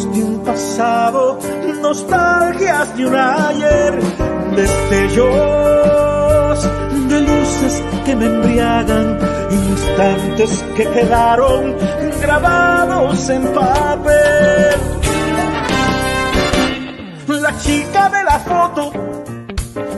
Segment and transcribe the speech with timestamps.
[0.00, 1.38] recuerdos de un pasado,
[1.80, 4.00] nostalgias de un ayer,
[4.56, 5.88] destellos
[7.08, 9.18] de luces que me embriagan,
[9.50, 11.76] instantes que quedaron
[12.20, 14.80] grabados en papel.
[17.28, 18.92] La chica de la foto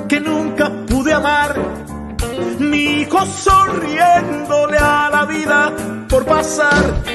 [0.08, 1.54] que nunca pude amar,
[2.58, 5.72] mi hijo sonriéndole a la vida
[6.08, 7.11] por pasar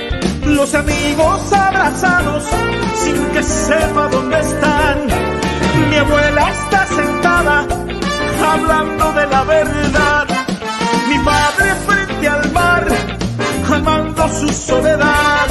[0.55, 2.43] los amigos abrazados
[2.95, 5.07] sin que sepa dónde están.
[5.89, 7.65] Mi abuela está sentada
[8.45, 10.27] hablando de la verdad.
[11.09, 12.87] Mi padre frente al mar
[13.73, 15.47] amando su soledad.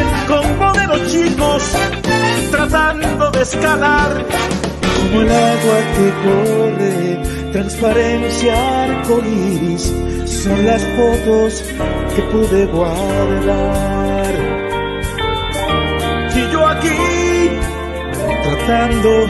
[0.00, 1.62] El combo de los chicos
[2.50, 4.26] tratando de escalar.
[4.96, 9.92] Como el agua que corre, transparencia arcoíris,
[10.26, 11.64] son las fotos
[12.14, 14.01] que pude guardar.
[18.66, 19.26] Tratando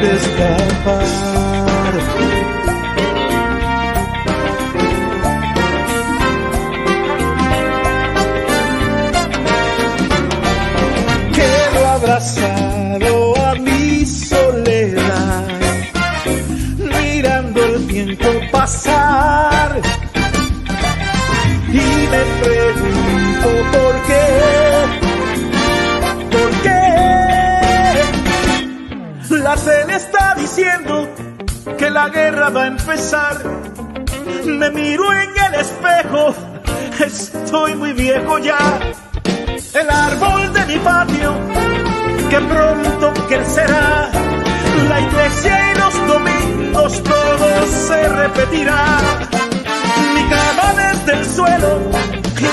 [0.00, 1.06] de escapar.
[11.96, 15.46] Abrazado a mi soledad,
[16.78, 19.80] mirando el tiempo pasar
[21.72, 22.95] y me pregunto
[32.06, 33.36] la guerra va a empezar.
[34.44, 36.34] Me miro en el espejo,
[37.04, 38.78] estoy muy viejo ya.
[39.74, 41.34] El árbol de mi patio,
[42.30, 44.08] que pronto crecerá.
[44.88, 48.98] La iglesia y los domingos todo se repetirá
[50.14, 51.80] mi cama desde el suelo,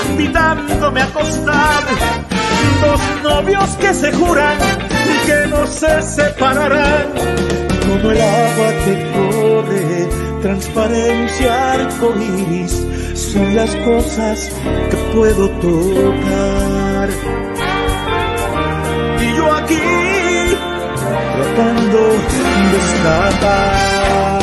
[0.08, 1.84] invitándome a acostar.
[2.80, 4.58] Dos novios que se juran
[5.26, 10.08] que no se separarán, como el agua que corre,
[10.42, 14.50] transparencia arcoíris, son las cosas
[14.90, 17.08] que puedo tocar.
[19.20, 19.80] Y yo aquí,
[21.36, 22.00] tratando
[22.70, 24.33] de escapar,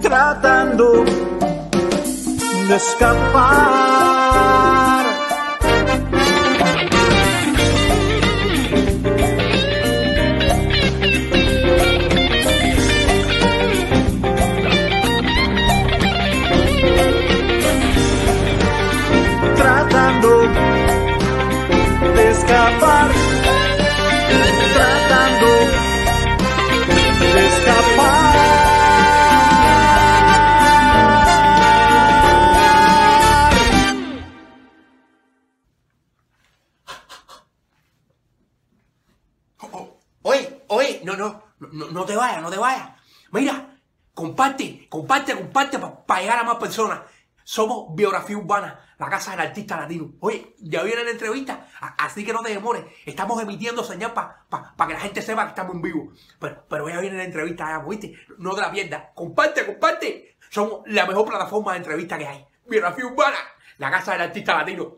[0.00, 1.04] Tratando
[2.68, 4.04] de escapar.
[19.56, 20.30] tratando
[22.14, 23.08] de escapar,
[24.74, 25.93] tratando
[40.22, 42.90] Oye, oye, no, no, no, no te vayas, no te vayas.
[43.30, 43.78] Mira,
[44.14, 47.00] comparte, comparte, comparte para llegar a más personas.
[47.44, 50.14] Somos Biografía Urbana, la casa del artista latino.
[50.20, 51.68] Oye, ya viene la entrevista,
[51.98, 52.86] así que no te demores.
[53.04, 56.12] Estamos emitiendo señal para que la gente sepa que estamos en vivo.
[56.40, 57.84] Pero, pero ya viene la entrevista, ya.
[58.38, 59.04] No te la pierdas.
[59.14, 60.36] Comparte, comparte.
[60.48, 62.46] Somos la mejor plataforma de entrevista que hay.
[62.66, 63.36] Biografía Urbana,
[63.76, 64.96] la casa del artista latino.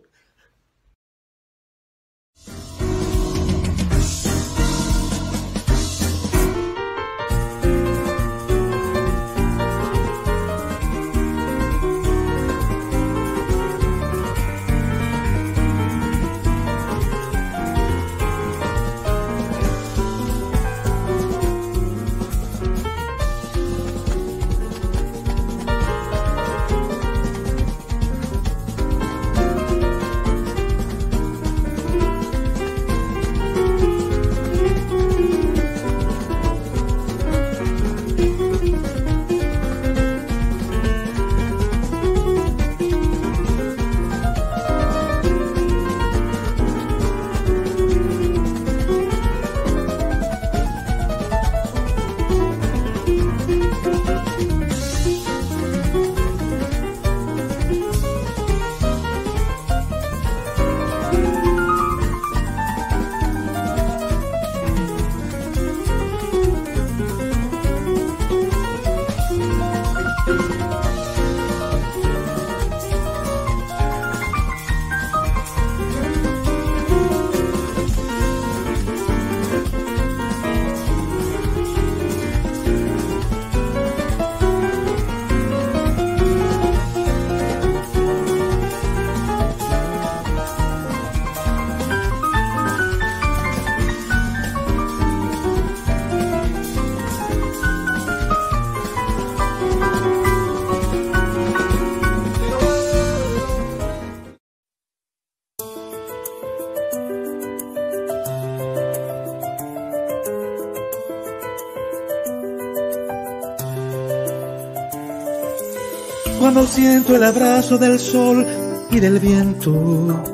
[116.56, 118.46] Cuando siento el abrazo del sol
[118.90, 120.24] y del viento.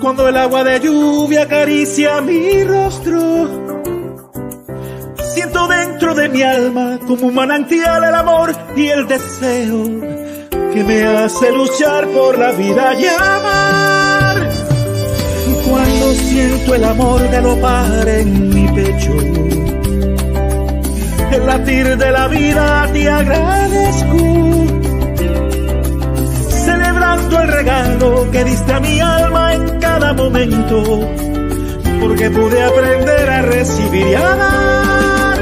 [0.00, 3.78] Cuando el agua de lluvia acaricia mi rostro.
[5.34, 9.84] Siento dentro de mi alma como un manantial el amor y el deseo
[10.72, 14.50] que me hace luchar por la vida y amar.
[15.64, 19.12] Cuando siento el amor galopar en mi pecho,
[21.30, 24.41] el latir de la vida te agradezco.
[27.30, 31.08] El regalo que diste a mi alma en cada momento,
[32.00, 35.38] porque pude aprender a recibir y a dar.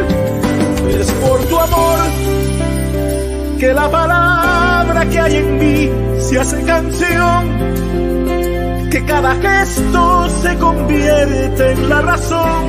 [1.00, 1.98] Es por tu amor
[3.58, 11.72] que la palabra que hay en mí se hace canción, que cada gesto se convierte
[11.72, 12.64] en la razón,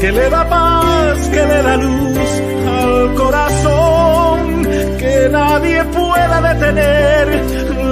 [0.00, 4.11] que le da paz, que le da luz al corazón,
[5.02, 7.26] que nadie pueda detener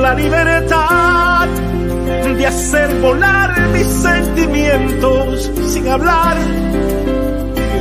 [0.05, 1.49] la libertad
[2.39, 6.37] de hacer volar mis sentimientos sin hablar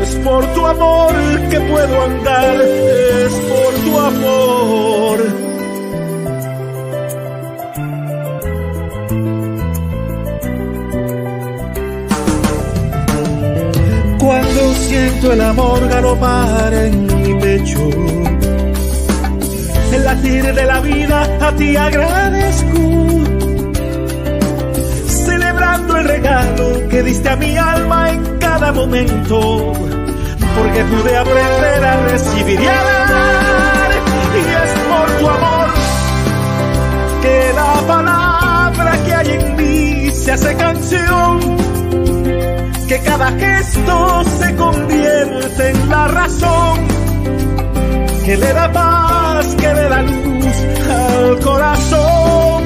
[0.01, 1.13] es por tu amor
[1.51, 5.17] que puedo andar, es por tu amor.
[14.19, 17.89] Cuando siento el amor galopar en mi pecho,
[19.93, 22.79] el latir de la vida a ti agradezco.
[25.07, 29.73] Celebrando el regalo que diste a mi alma en cada momento,
[30.57, 33.91] porque pude aprender a recibir y a dar,
[34.35, 35.69] y es por tu amor
[37.21, 41.39] que la palabra que hay en mí se hace canción,
[42.87, 46.87] que cada gesto se convierte en la razón,
[48.25, 48.98] que le da paz,
[49.47, 50.55] que le da luz
[50.89, 52.63] al corazón,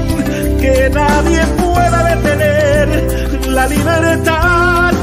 [0.60, 4.94] que nadie pueda detener la libertad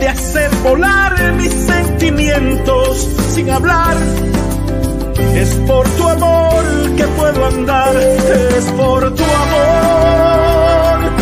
[0.00, 3.96] de hacer volar mis sentimientos sin hablar.
[5.34, 6.64] Es por tu amor
[6.96, 11.21] que puedo andar, es por tu amor.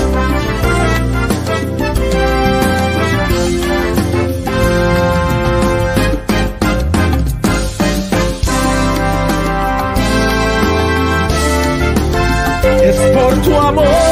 [12.82, 14.09] Es por tu amor.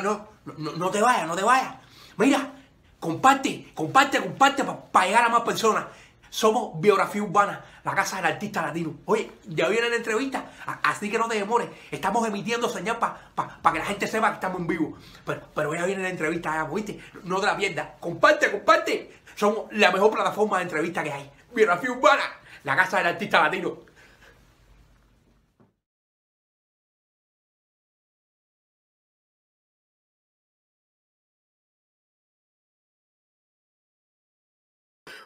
[0.00, 1.74] No, no, no, no te vayas, no te vayas.
[2.16, 2.50] Mira,
[3.00, 5.86] comparte, comparte, comparte para llegar a más personas.
[6.28, 8.94] Somos Biografía Urbana, la casa del artista latino.
[9.06, 10.50] Oye, ya viene la entrevista,
[10.82, 11.68] así que no te demores.
[11.90, 14.98] Estamos emitiendo señal para que la gente sepa que estamos en vivo.
[15.24, 17.00] Pero, pero ya viene la entrevista, ¿viste?
[17.24, 17.88] No te la pierdas.
[18.00, 19.20] Comparte, comparte.
[19.34, 21.30] Somos la mejor plataforma de entrevista que hay.
[21.54, 22.24] Biografía Urbana,
[22.64, 23.78] la casa del artista latino.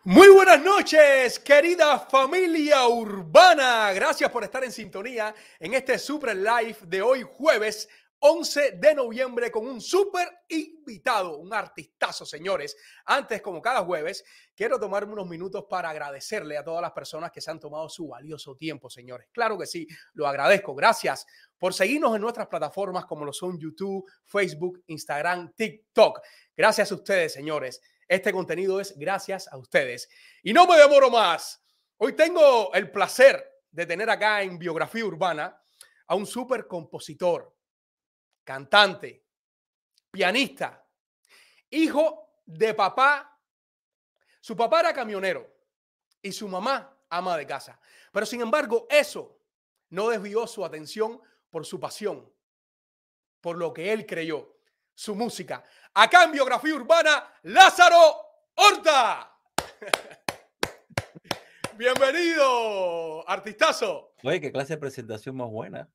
[0.04, 3.92] Muy buenas noches, querida familia urbana.
[3.92, 7.86] Gracias por estar en sintonía en este super live de hoy jueves
[8.18, 12.78] 11 de noviembre con un super invitado, un artistazo, señores.
[13.04, 17.42] Antes, como cada jueves, quiero tomarme unos minutos para agradecerle a todas las personas que
[17.42, 19.28] se han tomado su valioso tiempo, señores.
[19.32, 20.74] Claro que sí, lo agradezco.
[20.74, 21.26] Gracias
[21.58, 26.20] por seguirnos en nuestras plataformas como lo son YouTube, Facebook, Instagram, TikTok.
[26.56, 27.82] Gracias a ustedes, señores.
[28.10, 30.10] Este contenido es gracias a ustedes.
[30.42, 31.62] Y no me demoro más.
[31.96, 35.62] Hoy tengo el placer de tener acá en Biografía Urbana
[36.08, 37.56] a un super compositor,
[38.42, 39.24] cantante,
[40.10, 40.84] pianista,
[41.70, 43.40] hijo de papá.
[44.40, 45.48] Su papá era camionero
[46.20, 47.80] y su mamá ama de casa.
[48.10, 49.40] Pero sin embargo, eso
[49.90, 52.28] no desvió su atención por su pasión,
[53.40, 54.59] por lo que él creyó,
[55.00, 55.64] su música.
[55.94, 57.96] Acá en Biografía Urbana, Lázaro
[58.54, 59.34] Horta.
[61.78, 64.12] Bienvenido, artistazo.
[64.22, 65.88] Oye, qué clase de presentación más buena.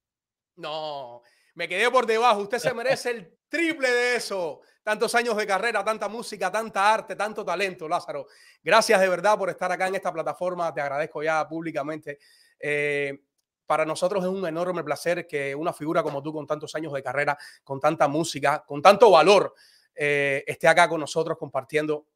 [0.55, 1.21] No,
[1.53, 2.41] Me quedé por debajo.
[2.41, 4.62] Usted se merece el triple de eso.
[4.81, 8.25] Tantos años de carrera, tanta música, tanta arte, tanto talento, Lázaro.
[8.63, 10.74] Gracias de verdad por estar acá en esta plataforma.
[10.74, 12.17] Te agradezco ya públicamente.
[12.59, 13.25] Eh,
[13.65, 17.03] para nosotros es un enorme placer que una figura como tú, con tantos años de
[17.03, 19.53] carrera, con tanta música, con tanto valor,
[19.95, 22.07] eh, esté acá con nosotros compartiendo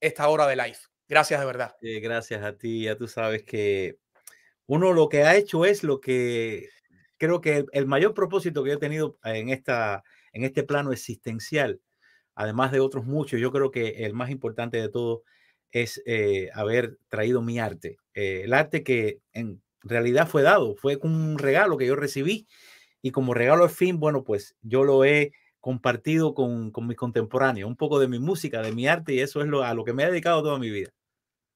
[0.00, 0.78] esta hora de live.
[1.08, 1.76] Gracias de verdad.
[1.80, 2.84] Eh, gracias a ti.
[2.84, 3.98] Ya tú sabes que
[4.66, 6.68] uno lo que ha hecho es lo que
[7.18, 11.80] creo que el, mayor propósito que he tenido en, esta, en este plano existencial,
[12.34, 15.22] además de otros muchos, yo creo que el más importante de todo
[15.70, 17.98] es eh, haber traído mi arte.
[18.12, 22.46] El arte que en realidad fue dado, fue un regalo que yo recibí
[23.02, 27.68] y como regalo al fin, bueno, pues yo lo he compartido con, con mis contemporáneos,
[27.68, 29.92] un poco de mi música, de mi arte y eso es lo, a lo que
[29.92, 30.90] me he dedicado toda mi vida.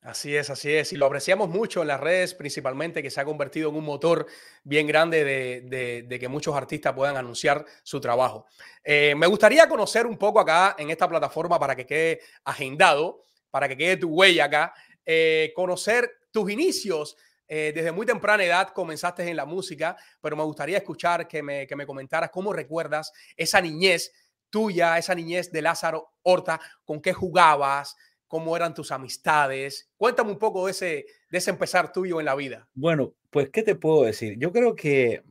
[0.03, 0.95] Así es, así es.
[0.95, 4.27] Y lo apreciamos mucho en las redes, principalmente que se ha convertido en un motor
[4.65, 8.47] bien grande de, que muchos artistas puedan anunciar su trabajo.
[8.83, 13.21] Eh, me gustaría conocer un poco acá en esta plataforma para que quede agendado,
[13.51, 14.73] para que quede tu huella acá,
[15.05, 17.17] eh, conocer tus inicios.
[17.53, 21.67] Eh, desde muy temprana edad comenzaste en la música, pero me gustaría escuchar que me,
[21.67, 24.13] que me comentaras cómo recuerdas esa niñez
[24.51, 27.97] tuya, esa niñez de Lázaro Horta, con qué jugabas,
[28.29, 29.91] cómo eran tus amistades.
[29.97, 32.69] Cuéntame un poco de ese, ese empezar tuyo en la vida.
[32.73, 34.37] Bueno, pues, ¿qué te puedo decir?
[34.39, 35.25] Yo creo que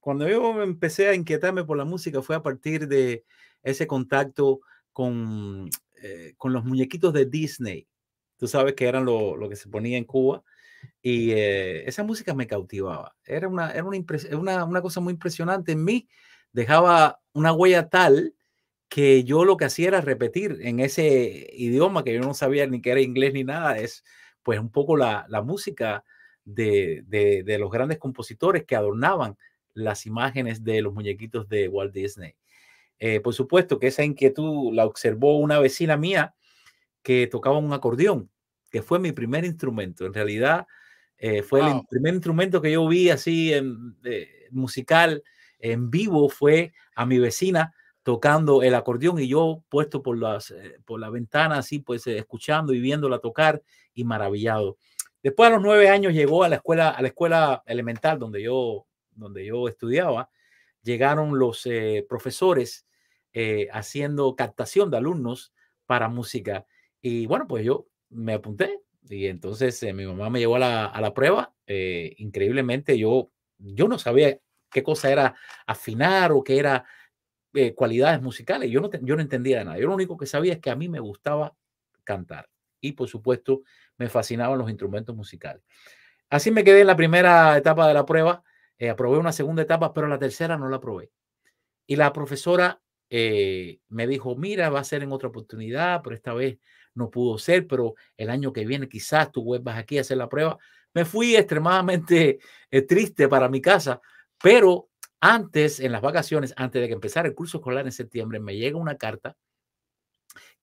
[0.00, 3.24] cuando yo empecé a inquietarme por la música fue a partir de
[3.62, 4.60] ese contacto
[4.92, 5.70] con,
[6.02, 7.86] eh, con los muñequitos de Disney.
[8.38, 10.42] Tú sabes que eran lo, lo que se ponía en Cuba.
[11.02, 13.16] Y eh, esa música me cautivaba.
[13.24, 13.98] Era, una, era una,
[14.32, 16.08] una, una cosa muy impresionante en mí.
[16.52, 18.34] Dejaba una huella tal
[18.90, 22.82] que yo lo que hacía era repetir en ese idioma que yo no sabía ni
[22.82, 24.04] que era inglés ni nada, es
[24.42, 26.04] pues un poco la, música
[26.44, 29.38] de, de, los grandes compositores que adornaban
[29.74, 32.34] las imágenes de los muñequitos de Walt Disney.
[32.98, 36.34] Eh, por supuesto que esa inquietud la observó una vecina mía
[37.02, 38.28] que tocaba un acordeón,
[38.70, 40.06] que fue mi primer instrumento.
[40.06, 40.66] En realidad
[41.18, 45.22] eh, fue el primer instrumento que yo vi así en, eh, musical
[45.58, 50.78] en vivo, fue a mi vecina tocando el acordeón y yo puesto por, las, eh,
[50.86, 53.62] por la ventana, así pues escuchando y viéndola tocar
[53.92, 54.78] y maravillado.
[55.22, 58.86] Después a los nueve años llegó a la escuela, a la escuela elemental donde yo,
[59.10, 60.30] donde yo estudiaba,
[60.82, 61.68] llegaron los
[62.08, 62.86] profesores
[63.70, 65.52] haciendo captación de alumnos
[65.84, 66.64] para música.
[67.02, 71.00] Y bueno, pues yo me apunté y entonces mi mamá me llevó a la, a
[71.00, 71.54] la prueba.
[71.66, 74.38] increíblemente yo, yo no sabía
[74.70, 75.34] qué cosa era
[75.66, 76.84] afinar o qué era
[77.52, 78.70] eh, cualidades musicales.
[78.70, 79.78] Yo no, yo no entendía nada.
[79.78, 81.54] Yo lo único que sabía es que a mí me gustaba
[82.04, 82.48] cantar
[82.80, 83.62] y por supuesto
[83.98, 85.62] me fascinaban los instrumentos musicales.
[86.30, 88.44] Así me quedé en la primera etapa de la prueba,
[88.78, 91.10] eh, aprobé una segunda etapa, pero la tercera no la aprobé.
[91.86, 96.32] Y la profesora eh, me dijo, mira, va a ser en otra oportunidad, pero esta
[96.32, 96.58] vez
[96.94, 100.28] no pudo ser, pero el año que viene quizás tú vuelvas aquí a hacer la
[100.28, 100.58] prueba.
[100.94, 102.38] Me fui extremadamente
[102.88, 104.00] triste para mi casa,
[104.42, 104.88] pero
[105.20, 108.78] antes, en las vacaciones, antes de que empezara el curso escolar en septiembre, me llega
[108.78, 109.36] una carta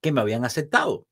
[0.00, 1.06] que me habían aceptado.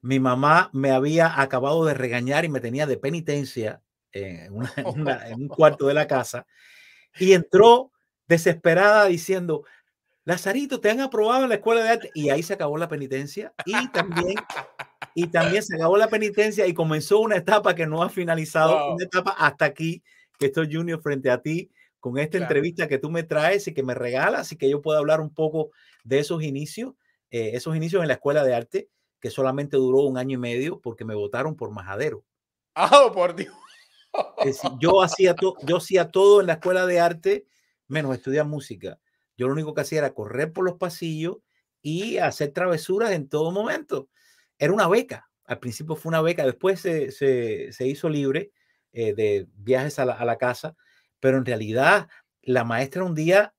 [0.00, 3.82] Mi mamá me había acabado de regañar y me tenía de penitencia
[4.12, 4.52] en,
[5.38, 6.46] un cuarto de la casa
[7.18, 7.92] y entró
[8.26, 9.64] desesperada diciendo,
[10.28, 13.54] Lazarito, te han aprobado en la escuela de arte y ahí se acabó la penitencia
[13.64, 14.34] y también
[15.14, 19.06] y también se acabó la penitencia y comenzó una etapa que no ha finalizado, una
[19.06, 20.02] etapa hasta aquí
[20.38, 23.82] que estoy junior frente a ti con esta entrevista que tú me traes y que
[23.82, 25.70] me regalas y que yo pueda hablar un poco
[26.04, 26.92] de esos inicios,
[27.30, 30.78] eh, esos inicios en la escuela de arte, que solamente duró un año y medio
[30.82, 32.22] porque me votaron por majadero.
[32.74, 33.54] ¡Ah, por Dios!
[34.78, 37.46] yo, hacía yo hacía todo en la escuela de arte,
[37.86, 38.98] menos estudiar música.
[39.38, 41.38] Yo lo único que hacía era correr por los pasillos
[41.80, 44.10] y hacer travesuras en todo momento.
[44.58, 45.30] Era una beca.
[45.46, 48.52] Al principio fue una beca, después se, se, hizo libre
[48.92, 50.76] eh, de viajes a la, a la casa
[51.20, 52.08] pero en realidad
[52.42, 53.54] la maestra un día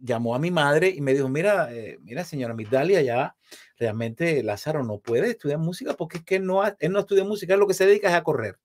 [0.00, 3.36] llamó a mi madre y me dijo, mira, eh, mira, señora Migdalia, ya
[3.78, 7.60] realmente Lázaro no puede estudiar música porque es que no, él no estudia música, es
[7.60, 8.58] lo que se dedica es a correr.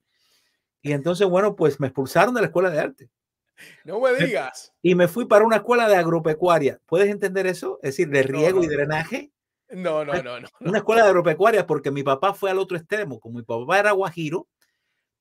[0.82, 3.10] Y entonces, bueno, pues me expulsaron de la escuela de arte.
[3.86, 4.74] No me digas.
[4.82, 6.80] Y me fui para una escuela de agropecuaria.
[6.86, 7.80] ¿Puedes entender eso?
[7.82, 9.32] Es decir, de riego y drenaje.
[9.70, 10.48] No, no, no, no.
[10.60, 13.20] Una escuela de agropecuaria porque mi papá fue al otro extremo.
[13.20, 14.48] Como mi papá era guajiro,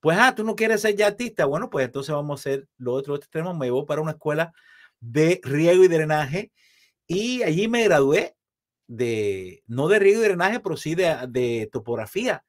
[0.00, 1.44] pues, ah, tú no quieres ser ya artista.
[1.46, 3.54] Bueno, pues entonces vamos a hacer lo otro extremo.
[3.54, 4.52] Me voy para una escuela
[5.00, 6.52] de riego y drenaje
[7.06, 8.36] y allí me gradué
[8.86, 12.44] de, no de riego y drenaje, pero sí de, de topografía,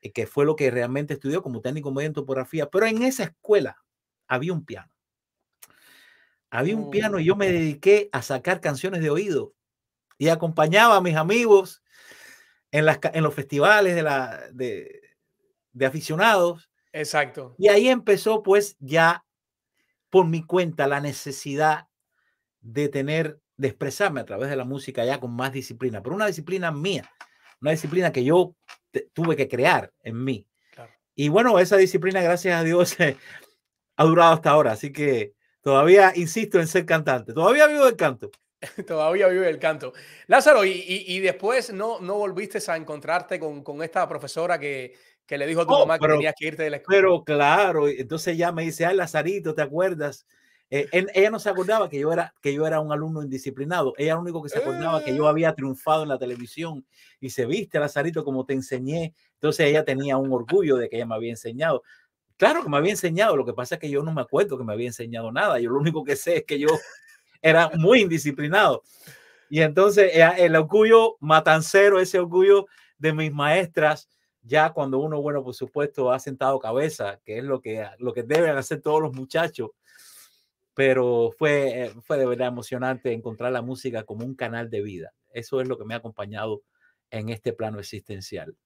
[0.00, 2.70] eh, que fue lo que realmente estudió como técnico medio en topografía.
[2.70, 3.76] Pero en esa escuela
[4.28, 4.93] había un piano.
[6.54, 9.54] Había un piano y yo me dediqué a sacar canciones de oído
[10.18, 11.82] y acompañaba a mis amigos
[12.70, 15.00] en, las, en los festivales de, la, de,
[15.72, 16.70] de aficionados.
[16.92, 17.56] Exacto.
[17.58, 19.24] Y ahí empezó pues ya
[20.10, 21.88] por mi cuenta la necesidad
[22.60, 26.28] de tener, de expresarme a través de la música ya con más disciplina, pero una
[26.28, 27.10] disciplina mía,
[27.60, 28.54] una disciplina que yo
[29.12, 30.46] tuve que crear en mí.
[31.16, 32.94] Y bueno, esa disciplina, gracias a Dios,
[33.96, 35.34] ha durado hasta ahora, así que
[35.64, 38.30] todavía insisto en ser cantante, todavía vivo del canto.
[38.86, 39.92] Todavía vive el canto.
[40.26, 44.94] Lázaro, y, después no, no volviste a encontrarte con, con esta profesora que,
[45.26, 46.98] que, le dijo a tu mamá que tenías que irte de la escuela.
[46.98, 50.26] Pero claro, entonces ya me dice, ay, Lazarito, ¿te acuerdas?
[50.70, 53.92] Eh, ella no se acordaba que yo, era, que yo era un alumno indisciplinado.
[53.96, 55.54] Ella lo único que se acordaba que yo había ah.
[55.54, 56.86] triunfado en la televisión
[57.20, 59.14] y se viste, Lazarito, como te enseñé.
[59.34, 61.82] Entonces ella tenía un orgullo de que ella me había enseñado.
[62.36, 64.64] Claro que me había enseñado, lo que pasa es que yo no me acuerdo que
[64.64, 65.60] me había enseñado nada.
[65.60, 66.68] Yo lo único que sé es que yo
[67.40, 68.82] era muy indisciplinado.
[69.48, 72.66] Y entonces el orgullo matancero, ese orgullo
[72.98, 74.08] de mis maestras,
[74.42, 78.22] ya cuando uno, bueno, por supuesto, ha sentado cabeza, que es lo que, lo que
[78.22, 79.70] deben hacer todos los muchachos,
[80.74, 85.12] pero fue, fue de verdad emocionante encontrar la música como un canal de vida.
[85.32, 86.62] Eso es lo que me ha acompañado
[87.10, 88.56] en este plano existencial.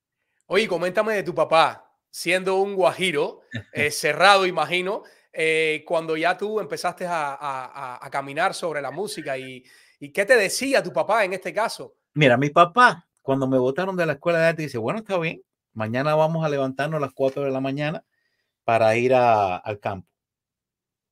[0.47, 3.43] Oye, coméntame de tu papá, siendo un guajiro,
[3.73, 9.63] eh, cerrado, imagino, eh, cuando ya tú empezaste a, caminar sobre la música y,
[10.01, 11.95] y, qué te decía tu papá en este caso?
[12.15, 15.43] Mira, mi papá, cuando me botaron de la escuela de arte, dice, bueno, está bien,
[15.75, 18.05] mañana vamos a levantarnos a las 4 de la mañana
[18.65, 20.09] para ir al campo.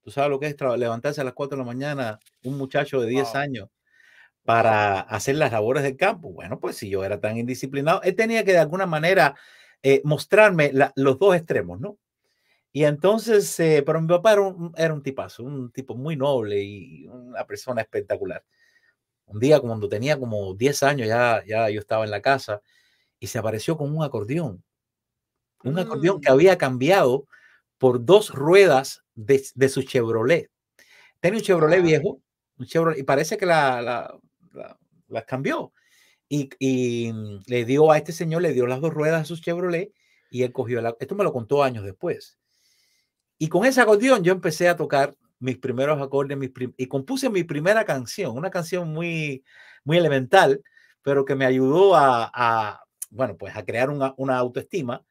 [0.02, 3.08] ¿Tú sabes lo que es levantarse a las 4 de la mañana un muchacho de
[3.08, 3.68] 10 años
[4.44, 6.30] para hacer las labores del campo?
[6.32, 9.36] Bueno, pues si yo era tan indisciplinado, él tenía que de alguna manera
[9.88, 11.96] eh, mostrarme los dos extremos, ¿no?
[12.72, 16.60] Y entonces, eh, pero mi papá era un, era un tipazo, un tipo muy noble
[16.60, 18.44] y una persona espectacular.
[19.26, 22.62] Un día, cuando tenía como 10 años, ya, ya yo estaba en la casa
[23.20, 24.64] y se apareció con un acordeón.
[25.62, 26.32] Un acordeón que mm.
[26.32, 27.28] había cambiado
[27.78, 30.50] por dos ruedas de, su Chevrolet.
[31.20, 32.20] Tenía un Chevrolet viejo,
[32.58, 34.18] un Chevrolet, y parece que la,
[35.06, 35.72] la, cambió.
[36.28, 37.12] Y, y,
[37.46, 39.92] le dio a este señor, le dio las dos ruedas a su Chevrolet
[40.30, 42.38] y él cogió la, esto me lo contó años después.
[43.38, 47.44] Y con ese acordeón yo empecé a tocar mis primeros acordes mis y compuse mi
[47.44, 49.44] primera canción, una canción muy,
[49.84, 50.62] muy elemental,
[51.02, 55.04] pero que me ayudó a, a bueno, pues a crear una, una autoestima.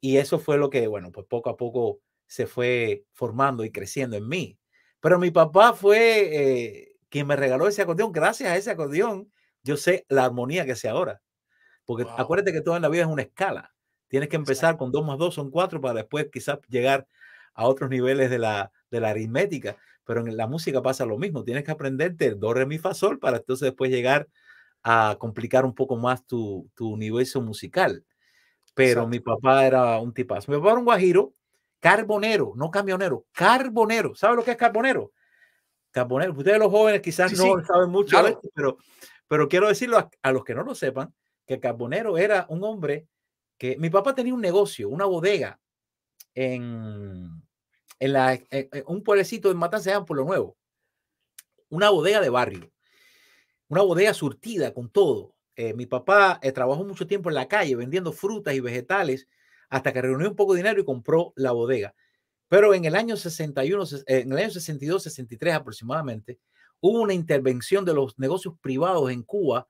[0.00, 4.16] Y eso fue lo que, bueno, pues poco a poco se fue formando y creciendo
[4.16, 4.58] en mí.
[5.00, 8.12] Pero mi papá fue eh, quien me regaló ese acordeón.
[8.12, 11.20] Gracias a ese acordeón, yo sé la armonía que sé ahora.
[11.84, 13.74] Porque acuérdate que toda en la vida es una escala.
[14.08, 17.06] Tienes que empezar con dos más dos son cuatro para después quizás llegar
[17.54, 19.76] a otros niveles de la, de la aritmética.
[20.04, 21.44] Pero en la música pasa lo mismo.
[21.44, 24.28] Tienes que aprenderte el do, re, mi, fa, sol para entonces después llegar
[24.82, 28.04] a complicar un poco más tu, tu universo musical.
[28.74, 30.52] Pero mi papá era un tipazo.
[30.52, 31.34] Mi papá era un guajiro
[31.80, 34.14] Carbonero, no camionero, carbonero.
[34.14, 35.12] ¿Sabe lo que es carbonero?
[35.92, 36.32] Carbonero.
[36.32, 38.78] Ustedes los jóvenes quizás no saben mucho de esto, pero,
[39.28, 41.14] pero quiero decirlo a, los que no lo sepan,
[41.46, 43.06] que Carbonero era un hombre
[43.58, 45.60] que mi papá tenía un negocio, una bodega
[46.34, 47.42] en,
[47.98, 48.38] en, la,
[48.86, 50.56] un pueblecito de Matanza por lo Nuevo.
[51.68, 52.72] Una bodega de barrio.
[53.68, 55.34] Una bodega surtida con todo.
[55.56, 59.26] Eh, mi papá eh, trabajó mucho tiempo en la calle vendiendo frutas y vegetales
[59.68, 61.94] hasta que reunió un poco de dinero y compró la bodega.
[62.48, 66.38] Pero en el año 61, en el año 62, 63 aproximadamente,
[66.80, 69.68] hubo una intervención de los negocios privados en Cuba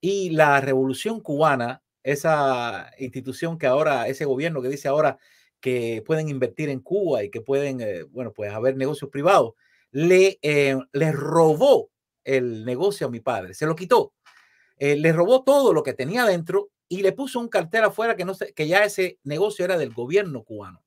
[0.00, 5.18] y la revolución cubana, esa institución que ahora, ese gobierno que dice ahora
[5.60, 9.54] que pueden invertir en Cuba y que pueden, eh, bueno, pues haber negocios privados,
[9.90, 11.90] le, eh, robó
[12.24, 14.12] el negocio a mi padre, se lo quitó.
[14.78, 18.24] Eh, le robó todo lo que tenía dentro y le puso un cartel afuera que,
[18.24, 20.84] no sé, que ya ese negocio era del gobierno cubano.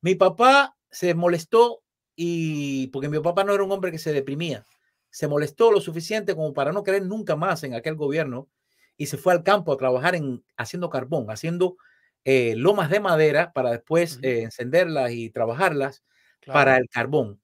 [0.00, 1.82] Mi papá se molestó
[2.16, 4.64] y porque mi papá no era un hombre que se deprimía,
[5.12, 8.48] se molestó lo suficiente como para no creer nunca más en aquel gobierno
[8.96, 11.76] y se fue al campo a trabajar en haciendo carbón, haciendo
[12.24, 16.02] eh, lomas de madera para después eh, encenderlas y trabajarlas
[16.46, 17.40] para el carbón.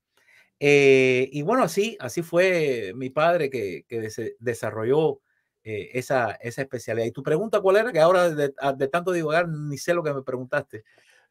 [0.58, 4.08] Eh, y bueno, así, así fue mi padre que, que
[4.40, 5.20] desarrolló
[5.62, 7.06] esa, esa especialidad.
[7.06, 7.92] ¿Y tu pregunta cuál era?
[7.92, 8.48] Que ahora de,
[8.88, 10.84] tanto divagar ni sé lo que me preguntaste.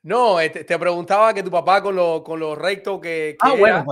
[0.04, 3.84] No, eh, te, preguntaba que tu papá con lo, con lo recto que, ah, bueno,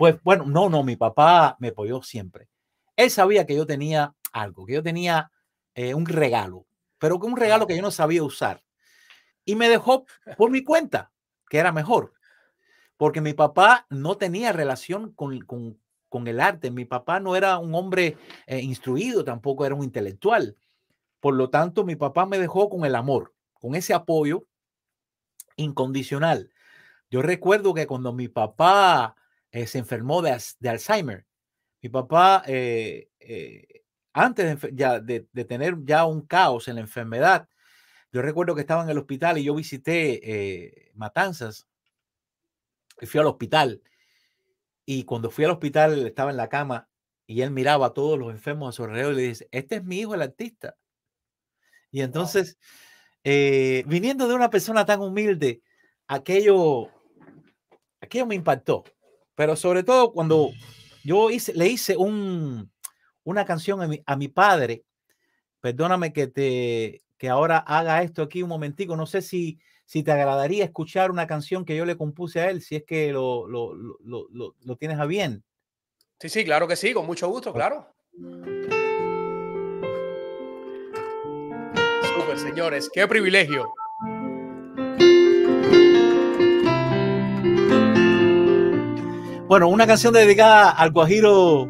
[0.00, 2.48] pues, bueno, no, no, mi papá me apoyó siempre.
[2.96, 5.30] Él sabía que yo tenía algo, que yo tenía
[5.74, 6.66] eh, un regalo,
[6.98, 8.62] pero que un regalo que yo no sabía usar.
[9.44, 10.06] Y me dejó
[10.38, 11.12] por mi cuenta,
[11.50, 12.14] que era mejor.
[12.96, 16.70] porque mi papá no tenía relación con, con, con el arte.
[16.70, 20.56] Mi papá no era un hombre eh, instruido, tampoco era un intelectual.
[21.20, 24.46] Por lo tanto, mi papá me dejó con el amor, con ese apoyo
[25.56, 26.50] incondicional.
[27.10, 29.14] Yo recuerdo que cuando mi papá
[29.52, 31.26] eh, se enfermó de, de, Alzheimer,
[31.82, 33.08] mi papá, eh,
[34.12, 37.48] antes de, ya, de, de, tener ya un caos en la enfermedad,
[38.12, 41.68] yo recuerdo que estaba en el hospital y yo visité Matanzas
[43.00, 43.82] y fui al hospital.
[44.84, 46.88] Y cuando fui al hospital, estaba en la cama
[47.26, 49.84] y él miraba a todos los enfermos a su alrededor y le dice, este es
[49.84, 50.76] mi hijo, el artista.
[51.92, 52.58] Y entonces,
[53.22, 55.62] eh, viniendo de una persona tan humilde,
[56.08, 56.88] aquello,
[58.00, 58.82] aquello me impactó.
[59.40, 60.50] Pero sobre todo cuando
[61.02, 62.70] yo le hice un,
[63.24, 64.84] una canción a mi, a mi padre,
[65.62, 70.12] perdóname que te que ahora haga esto aquí un momentico, no sé si si te
[70.12, 73.72] agradaría escuchar una canción que yo le compuse a él, si es que lo, lo,
[73.74, 74.28] lo,
[74.62, 75.42] lo tienes a bien.
[76.18, 77.86] Sí, sí, claro que sí, con mucho gusto, claro.
[82.14, 83.72] Súper, señores, qué privilegio.
[89.50, 91.68] Bueno, una canción dedicada al Guajiro,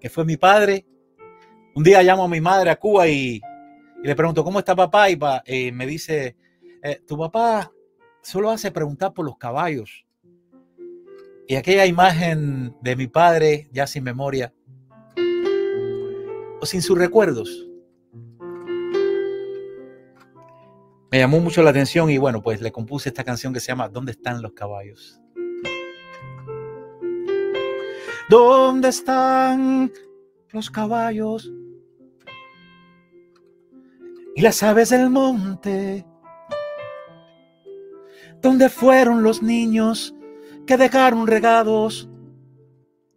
[0.00, 0.86] que fue mi padre.
[1.74, 3.38] Un día llamo a mi madre a Cuba y,
[4.02, 5.10] le pregunto, ¿cómo está papá?
[5.10, 6.34] Y eh, me dice,
[6.82, 7.70] eh, tu papá
[8.22, 10.06] solo hace preguntar por los caballos.
[11.48, 14.54] Y aquella imagen de mi padre, ya sin memoria,
[16.62, 17.68] o sin sus recuerdos,
[21.10, 23.90] me llamó mucho la atención y bueno, pues le compuse esta canción que se llama
[23.90, 25.21] ¿Dónde están los caballos?
[28.32, 29.92] ¿Dónde están
[30.52, 31.52] los caballos?
[34.34, 36.06] Y las aves del monte
[38.40, 40.14] ¿Dónde fueron los niños
[40.66, 42.08] que dejaron regados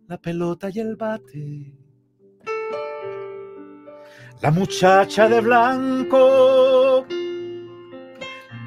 [0.10, 1.74] la pelota y el bate?
[4.42, 7.06] La muchacha de blanco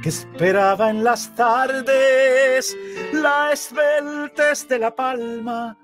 [0.02, 2.74] que esperaba en las tardes
[3.12, 5.76] la esbeltez de la palma,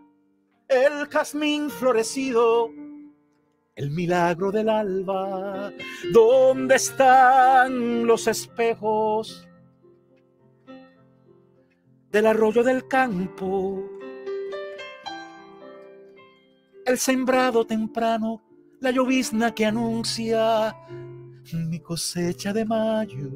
[0.69, 2.71] el jazmín florecido,
[3.77, 5.73] el milagro del alba.
[6.13, 9.49] ¿Dónde están los espejos?
[12.15, 13.83] del arroyo del campo.
[16.87, 18.41] El sembrado temprano,
[18.79, 20.77] la llovizna que anuncia
[21.53, 23.31] mi cosecha de mayo.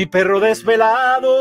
[0.00, 1.36] Mi perro desvelado,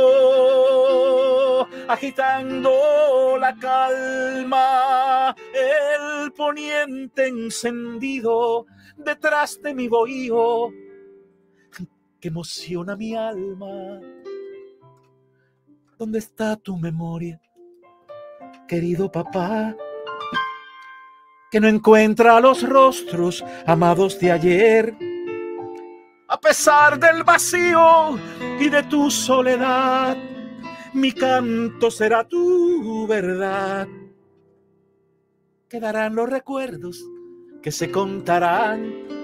[1.87, 8.65] agitando la calma, el poniente encendido
[8.97, 10.73] detrás de mi bohío
[12.19, 14.01] que emociona mi alma
[15.97, 17.39] ¿Dónde está tu memoria,
[18.67, 19.73] querido papá?
[21.49, 24.97] Que no encuentra los rostros amados de ayer.
[26.31, 28.19] A pesar del vacío
[28.59, 30.15] y de tu soledad,
[30.93, 33.87] mi canto será tu verdad.
[35.67, 37.03] Quedarán los recuerdos
[37.63, 39.18] que se contarán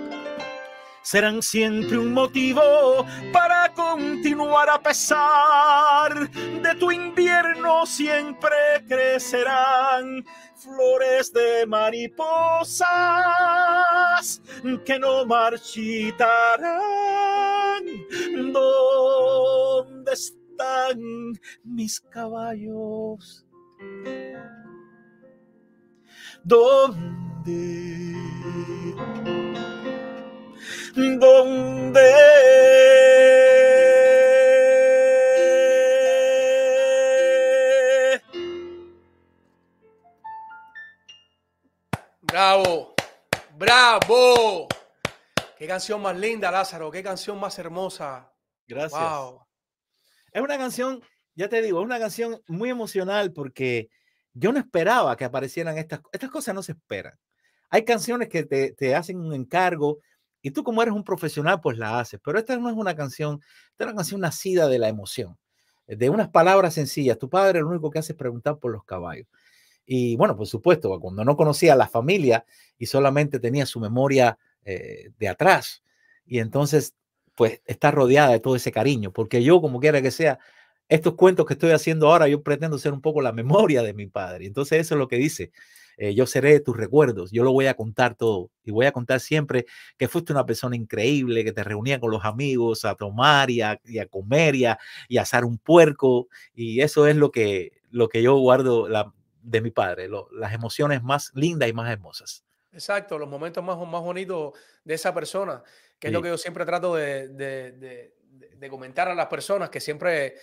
[1.05, 8.55] serán siempre un motivo para continuar a pesar de tu invierno siempre
[8.87, 12.25] crecerán flores de mariposas
[14.83, 16.73] que no marchitarán.
[18.51, 20.99] ¿Dónde están
[21.63, 23.45] mis caballos?
[26.43, 27.05] ¿Dónde?
[30.95, 32.01] Donde
[42.21, 42.93] Bravo,
[43.57, 44.67] bravo.
[45.57, 46.91] Qué canción más linda, Lázaro.
[46.91, 48.29] Qué canción más hermosa.
[48.67, 49.01] Gracias.
[50.33, 51.01] Es una canción,
[51.33, 53.89] ya te digo, es una canción muy emocional porque
[54.33, 57.17] yo no esperaba que aparecieran estas, estas cosas, no se esperan.
[57.69, 59.99] Hay canciones que te, te hacen un encargo,
[60.45, 62.19] y tú como eres un profesional, pues la haces.
[62.23, 65.35] Pero esta no es una canción, esta es una canción nacida de la emoción,
[65.87, 67.17] de unas palabras sencillas.
[67.17, 69.25] Tu padre lo único que hace es preguntar por los caballos.
[69.87, 72.45] Y bueno, por supuesto, cuando no conocía a la familia
[72.77, 75.81] y solamente tenía su memoria eh, de atrás.
[76.27, 76.93] Y entonces,
[77.33, 80.37] pues está rodeada de todo ese cariño, porque yo, como quiera que sea,
[80.89, 84.05] estos cuentos que estoy haciendo ahora, yo pretendo ser un poco la memoria de mi
[84.05, 84.45] padre.
[84.45, 85.51] Entonces eso es lo que dice.
[85.97, 89.19] Eh, yo seré tus recuerdos, yo lo voy a contar todo y voy a contar
[89.19, 89.65] siempre
[89.97, 93.79] que fuiste una persona increíble, que te reunía con los amigos a tomar y a,
[94.09, 94.77] comer y a,
[95.07, 99.61] y asar un puerco y eso es lo que, lo que yo guardo la, de
[99.61, 102.43] mi padre, las emociones más lindas y más hermosas.
[102.71, 104.53] Exacto, los momentos más, más bonitos
[104.83, 105.63] de esa persona,
[105.97, 108.11] que es lo que yo siempre trato de, de,
[108.57, 110.35] de comentar a las personas, que siempre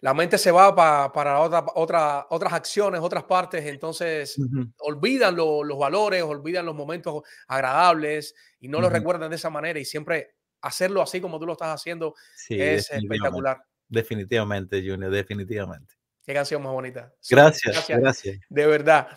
[0.00, 4.36] la mente se va para otra, otra, otras acciones, otras partes, entonces
[4.78, 9.84] olvidan los valores, olvidan los momentos agradables y no los recuerdan de esa manera y
[9.84, 12.14] siempre hacerlo así como tú lo estás haciendo
[12.48, 13.62] es espectacular.
[13.88, 15.94] Definitivamente, Junior, definitivamente.
[16.24, 17.14] Qué canción más bonita.
[17.30, 18.38] Gracias, gracias.
[18.48, 19.08] De verdad.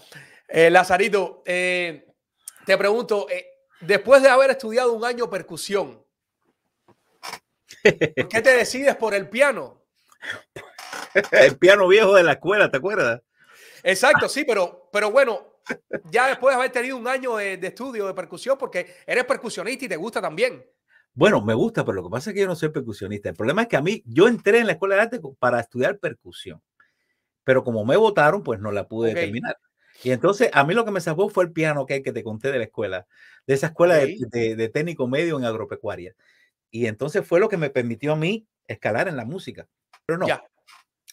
[0.47, 2.05] Eh, Lazarito, eh,
[2.65, 3.47] te pregunto, eh,
[3.81, 6.05] después de haber estudiado un año percusión,
[7.83, 9.83] ¿por qué te decides por el piano?
[11.31, 13.21] el piano viejo de la escuela, ¿te acuerdas?
[13.83, 15.61] Exacto, sí, pero, pero bueno,
[16.11, 19.89] ya después de haber tenido un año de, estudio de percusión, porque eres percusionista y
[19.89, 20.65] te gusta también.
[21.13, 23.29] Bueno, me gusta, pero lo que pasa es que yo no soy percusionista.
[23.29, 25.97] El problema es que a mí, yo entré en la escuela de arte para estudiar
[25.99, 26.61] percusión,
[27.43, 29.57] pero como me votaron, pues no la pude terminar.
[30.03, 32.51] Y entonces a mí lo que me salvó fue el piano que, que te conté
[32.51, 33.05] de la escuela,
[33.45, 36.15] de esa escuela de, técnico medio en agropecuaria.
[36.71, 39.67] Y entonces fue lo que me permitió a mí escalar en la música.
[40.05, 40.27] Pero no,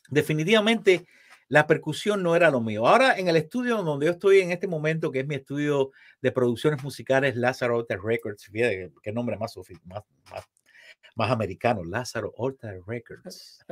[0.08, 1.06] definitivamente
[1.48, 2.86] la percusión no era lo mío.
[2.86, 6.32] Ahora en el estudio donde yo estoy en este momento, que es mi estudio de
[6.32, 10.44] producciones musicales, Lázaro Horta Records, fíjate qué nombre más, más, más,
[11.14, 13.64] más americano, Lázaro Horta Records.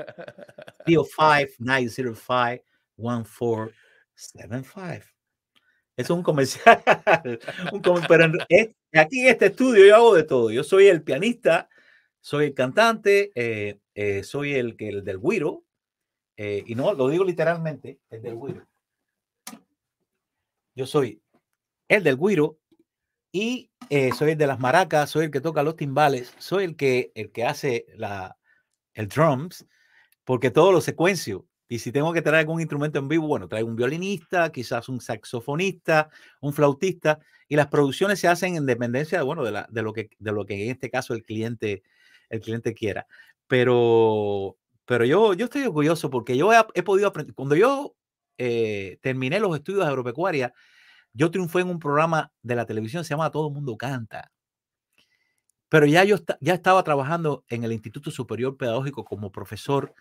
[0.87, 2.65] PO 5905
[2.97, 5.15] 1475.
[5.97, 6.83] Es un comercial.
[7.73, 8.27] un pero
[8.93, 10.51] aquí en este estudio yo hago de todo.
[10.51, 11.69] Yo soy el pianista,
[12.21, 15.63] soy el cantante, eh, eh, soy el, el del güiro,
[16.37, 18.67] eh, y no, lo digo literalmente, el del güiro.
[20.75, 21.23] Yo soy
[21.89, 22.59] el del güiro
[23.31, 26.77] y eh, soy el de las maracas, soy el que toca los timbales, soy el
[26.77, 28.37] que, el que hace la,
[28.95, 29.67] el drums,
[30.25, 31.47] porque todo lo secuencio.
[31.69, 35.01] Y si tengo que traer algún instrumento en vivo, bueno, traigo un violinista, quizás un
[35.01, 39.93] saxofonista, un flautista, y las producciones se hacen en dependencia, bueno, de, la, de, lo,
[39.93, 41.83] que, de lo que en este caso el cliente,
[42.29, 43.07] el cliente quiera.
[43.47, 47.35] Pero pero yo, yo estoy orgulloso porque yo he, podido aprender.
[47.35, 47.97] Cuando yo
[48.39, 50.53] eh, terminé los estudios de agropecuaria,
[51.13, 54.31] yo triunfé en un programa de la televisión, se llama Todo el Mundo Canta.
[55.69, 59.95] Pero ya yo ya estaba trabajando en el Instituto Superior Pedagógico como profesor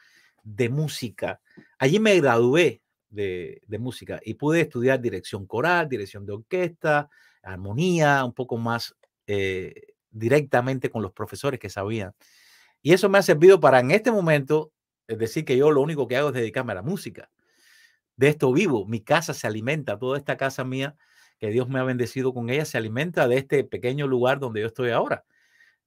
[0.44, 1.42] de música.
[1.80, 7.10] Allí me gradué de, de, música y pude estudiar dirección coral, dirección de orquesta,
[7.42, 8.96] armonía, un poco más
[9.28, 12.14] eh, directamente con los profesores que sabían.
[12.84, 14.72] Y eso me ha servido para en este momento,
[15.08, 17.32] es decir, que yo lo único que hago es dedicarme a la música.
[18.18, 20.96] De esto vivo, mi casa se alimenta, toda esta casa mía,
[21.40, 24.68] que Dios me ha bendecido con ella, se alimenta de este pequeño lugar donde yo
[24.68, 25.26] estoy ahora.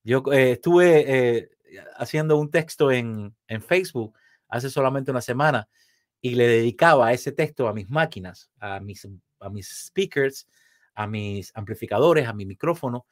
[0.03, 1.51] Yo eh, estuve eh,
[1.97, 4.17] haciendo un texto en, en Facebook
[4.49, 5.69] hace solamente una semana
[6.21, 9.07] y le dedicaba ese texto a mis máquinas, a mis,
[9.41, 10.49] a mis speakers,
[10.95, 13.07] a mis amplificadores, a mi micrófono,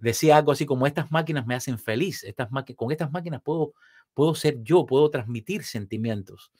[0.00, 3.74] decía algo así como estas máquinas me hacen feliz, estas con estas máquinas puedo,
[4.14, 6.52] puedo ser yo, puedo transmitir sentimientos.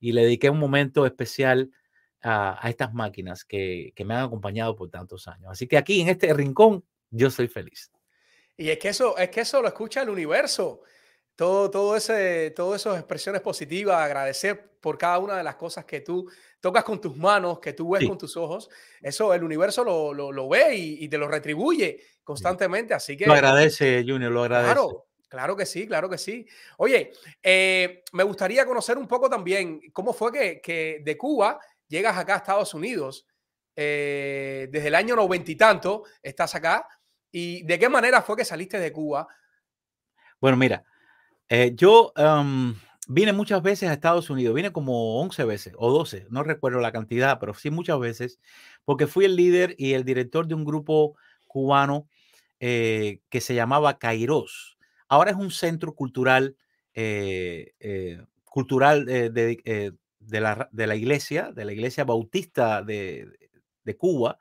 [0.00, 1.70] Y le dediqué un momento especial
[2.22, 5.50] a, estas máquinas que, me han acompañado por tantos años.
[5.50, 7.90] Así que aquí en este rincón yo soy feliz.
[8.56, 10.82] Y es que eso, es que eso lo escucha el universo.
[11.36, 16.00] Todo, todo ese, todas esas expresiones positivas, agradecer por cada una de las cosas que
[16.00, 18.70] tú tocas con tus manos, que tú ves con tus ojos,
[19.02, 22.94] eso el universo lo, lo, ve y, te lo retribuye constantemente.
[22.94, 23.26] Así que.
[23.26, 24.72] Lo agradece, Junior, lo agradece.
[24.72, 26.46] Claro, claro que sí, claro que sí.
[26.78, 32.16] Oye, eh, me gustaría conocer un poco también cómo fue que, que de Cuba llegas
[32.16, 33.26] acá a Estados Unidos.
[33.78, 36.88] Eh, desde el año noventa y tanto estás acá.
[37.30, 39.28] ¿Y de qué manera fue que saliste de Cuba?
[40.40, 40.82] Bueno, mira,
[41.48, 42.12] eh, yo
[43.08, 46.92] vine muchas veces a Estados Unidos, vine como 11 veces o 12, no recuerdo la
[46.92, 48.40] cantidad, pero sí muchas veces,
[48.84, 52.08] porque fui el líder y el director de un grupo cubano
[52.60, 54.78] eh, que se llamaba Kairos.
[55.08, 56.56] Ahora es un centro cultural,
[56.94, 59.60] eh, cultural de,
[60.30, 63.28] la, de, la, iglesia, de la iglesia bautista de,
[63.98, 64.38] Cuba,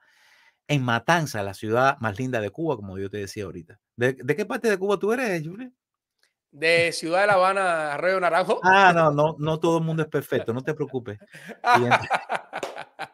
[0.68, 3.80] en Matanza, la ciudad más linda de Cuba, como yo te decía ahorita.
[3.96, 5.72] ¿De, de qué parte de Cuba tú eres, Julia?
[6.56, 8.60] De Ciudad de La Habana Arroyo Naranjo.
[8.64, 11.20] Ah, no, no, no todo el mundo es perfecto, no te preocupes.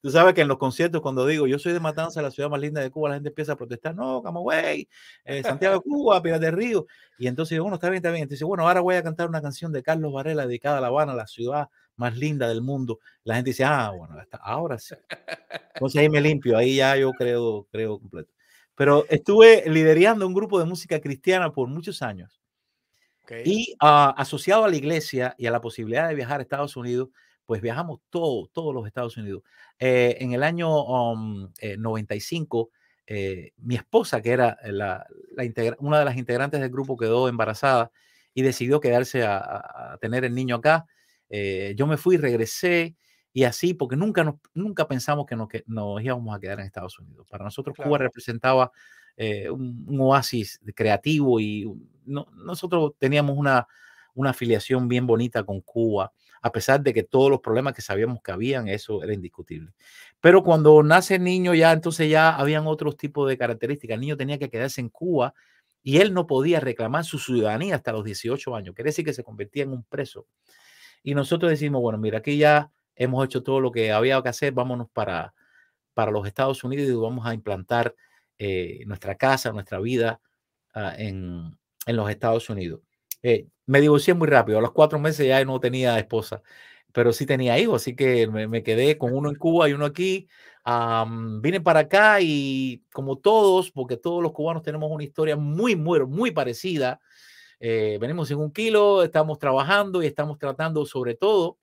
[0.00, 2.60] Tú sabes que en los conciertos, cuando digo yo soy de Matanza, la ciudad más
[2.60, 4.88] linda de Cuba, la gente empieza a protestar, no, Camagüey,
[5.24, 6.86] eh, Santiago de Cuba, Piedras del Río.
[7.18, 8.24] Y entonces, bueno, está bien, está bien.
[8.24, 11.14] Entonces, bueno, ahora voy a cantar una canción de Carlos Varela dedicada a La Habana,
[11.14, 13.00] la ciudad más linda del mundo.
[13.24, 14.94] La gente dice, ah, bueno, ahora sí.
[15.74, 18.32] Entonces ahí me limpio, ahí ya yo creo, creo completo.
[18.76, 22.43] Pero estuve liderando un grupo de música cristiana por muchos años.
[23.44, 27.08] Y ah, asociado a la iglesia y a la posibilidad de viajar a Estados Unidos,
[27.46, 29.42] pues viajamos todo, todos los Estados Unidos.
[29.78, 30.68] Eh, en el año
[31.78, 32.72] 95, um, eh,
[33.06, 35.06] eh, mi esposa, que era la,
[35.78, 37.90] una de las integrantes del grupo, quedó embarazada
[38.32, 40.86] y decidió quedarse a, tener el niño acá.
[41.76, 42.96] yo me fui, regresé
[43.32, 46.66] y así, porque nunca, nos, nunca pensamos que nos, que nos íbamos a quedar en
[46.66, 47.26] Estados Unidos.
[47.28, 48.72] Para nosotros Cuba representaba
[49.16, 51.72] un, un, oasis creativo y
[52.04, 53.66] no, nosotros teníamos una,
[54.14, 56.12] una afiliación bien bonita con Cuba
[56.44, 59.72] a pesar de que todos los problemas que sabíamos que habían, eso era indiscutible.
[60.20, 63.94] Pero cuando nace el niño ya, entonces ya habían otros tipos de características.
[63.94, 65.32] El niño tenía que quedarse en Cuba
[65.82, 68.74] y él no podía reclamar su ciudadanía hasta los 18 años.
[68.74, 70.26] Quiere decir que se convertía en un preso.
[71.02, 74.52] Y nosotros decimos, bueno, mira, aquí ya hemos hecho todo lo que había que hacer,
[74.52, 75.32] vámonos para,
[75.94, 77.94] para los Estados Unidos y vamos a implantar
[78.38, 80.20] eh, nuestra casa, nuestra vida
[80.74, 82.80] ah, en, en los Estados Unidos.
[83.22, 84.58] Eh, me divorcié muy rápido.
[84.58, 86.42] A los cuatro meses ya no tenía esposa,
[86.92, 90.28] pero sí tenía hijos, así que me, quedé con uno en Cuba y uno aquí.
[91.40, 96.04] vine para acá y como todos, porque todos los cubanos tenemos una historia muy, muy,
[96.06, 97.00] muy parecida.
[97.60, 101.58] Eh, venimos en un kilo, estamos trabajando y estamos tratando sobre todo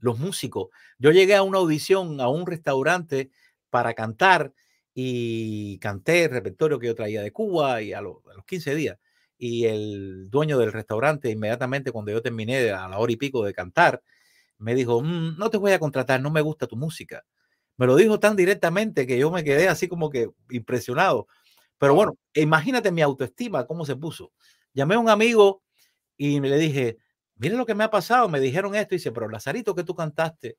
[0.00, 0.68] los músicos.
[0.98, 3.30] Yo llegué a una audición a un restaurante
[3.70, 4.52] para cantar
[5.00, 8.98] y canté el repertorio que yo traía de Cuba y a, a los 15 días
[9.38, 13.54] y el dueño del restaurante inmediatamente cuando yo terminé a la hora y pico de
[13.54, 14.02] cantar,
[14.58, 17.24] me dijo, mm, no te voy a contratar, no me gusta tu música.
[17.76, 21.28] Me lo dijo tan directamente que yo me quedé así como que impresionado.
[21.78, 24.32] Pero bueno, imagínate mi autoestima, cómo se puso.
[24.74, 25.62] Llamé a un amigo
[26.16, 26.98] y le dije,
[27.36, 29.94] mire lo que me ha pasado, me dijeron esto, y dice, pero Lazarito, que tú
[29.94, 30.58] cantaste?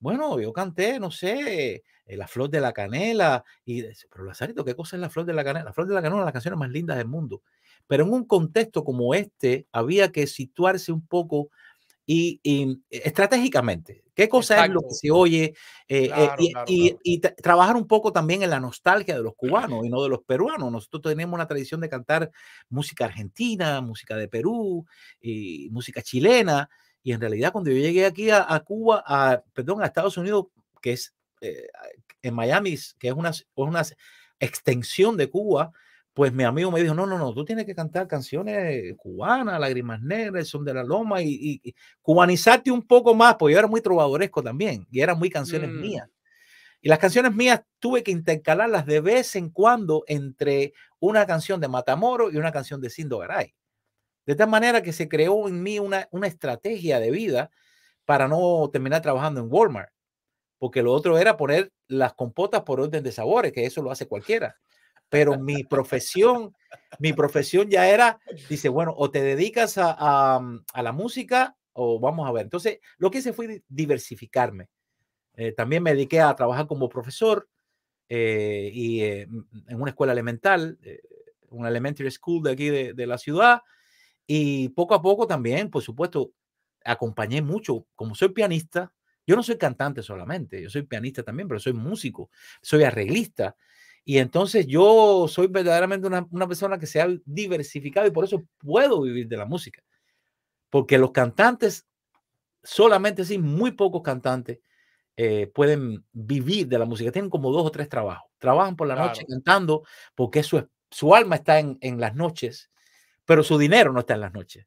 [0.00, 4.74] Bueno, yo canté, no sé, eh, La Flor de la Canela, y pero Lazarito, ¿qué
[4.74, 5.66] cosa es La Flor de la Canela?
[5.66, 7.42] La Flor de la Canela es una de las canciones más lindas del mundo.
[7.86, 11.50] Pero en un contexto como este, había que situarse un poco
[12.06, 14.04] y, estratégicamente.
[14.14, 15.54] ¿Qué cosa es lo que se oye?
[15.88, 20.02] Eh, eh, y, trabajar un poco también en la nostalgia de los cubanos y no
[20.02, 20.72] de los peruanos.
[20.72, 22.30] Nosotros tenemos una tradición de cantar
[22.68, 24.84] música argentina, música de Perú,
[25.20, 26.68] y música chilena.
[27.02, 30.46] Y en realidad cuando yo llegué aquí a, Cuba, a, perdón, a Estados Unidos,
[30.82, 31.68] que es eh,
[32.22, 33.82] en Miami, que es una, una
[34.38, 35.72] extensión de Cuba,
[36.12, 40.02] pues mi amigo me dijo, no, no, no, tú tienes que cantar canciones cubanas, Lágrimas
[40.02, 41.62] Negras, Son de la Loma, y,
[42.02, 45.80] cubanizarte un poco más, porque yo era muy trovadoresco también, y eran muy canciones mm.
[45.80, 46.08] mías.
[46.82, 51.68] Y las canciones mías tuve que intercalarlas de vez en cuando entre una canción de
[51.68, 53.54] Matamoro y una canción de Sindo Garay.
[54.30, 57.50] De tal manera que se creó en mí una, una estrategia de vida
[58.04, 59.92] para no terminar trabajando en Walmart,
[60.58, 64.06] porque lo otro era poner las compotas por orden de sabores, que eso lo hace
[64.06, 64.56] cualquiera
[65.10, 66.54] pero mi profesión,
[66.98, 72.26] mi profesión ya era, dice, bueno, o te dedicas a, mm, la música o vamos
[72.26, 72.44] a ver.
[72.44, 74.70] Entonces, lo que hice fue diversificarme.
[75.34, 77.48] Eh, también me dediqué a trabajar como profesor
[78.08, 80.78] eh, y eh, en una escuela elemental,
[81.50, 83.62] una elementary school de aquí de, la ciudad.
[84.32, 86.30] Y poco a poco también, por supuesto,
[86.84, 87.88] acompañé mucho.
[87.96, 88.92] Como soy pianista,
[89.26, 92.30] yo no soy cantante solamente, yo soy pianista también, pero soy músico,
[92.62, 93.56] soy arreglista.
[94.04, 99.00] Y entonces yo soy verdaderamente una, persona que se ha diversificado y por eso puedo
[99.00, 99.82] vivir de la música.
[100.68, 101.88] Porque los cantantes,
[102.62, 104.60] solamente sí, muy pocos cantantes
[105.16, 107.10] eh, pueden vivir de la música.
[107.10, 108.30] Tienen como dos o tres trabajos.
[108.38, 109.82] Trabajan por la noche cantando
[110.14, 112.70] porque su, su alma está en, en, las noches,
[113.30, 114.66] pero su dinero no está en las noches.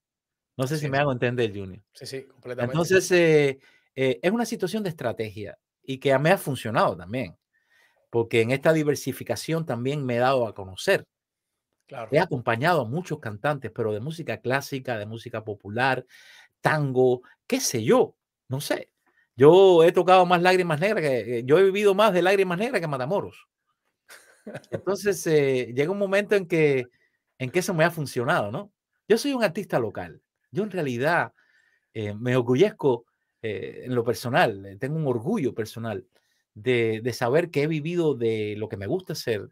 [0.55, 1.83] No sé si me hago entender, Junior.
[1.91, 2.71] Sí, sí, completamente.
[2.71, 3.59] Entonces, eh,
[3.93, 7.35] eh, es una situación de estrategia y que a mí ha funcionado también
[8.09, 11.05] porque en esta diversificación también me he dado a conocer.
[12.09, 16.05] He acompañado a muchos cantantes, pero de música clásica, de música popular,
[16.61, 18.15] tango, qué sé yo,
[18.47, 18.93] no sé.
[19.35, 22.79] Yo he tocado más lágrimas negras, que, eh, yo he vivido más de lágrimas negras
[22.79, 23.45] que Matamoros.
[24.71, 26.85] Entonces eh, llega un momento en que,
[27.37, 28.71] en que eso me ha funcionado, ¿no?
[29.07, 30.21] Yo soy un artista local.
[30.51, 31.33] Yo en realidad
[31.93, 33.05] eh, me orgullezco
[33.45, 36.07] en lo personal, tengo un orgullo personal
[36.53, 39.49] de, saber que he vivido de lo que me gusta hacer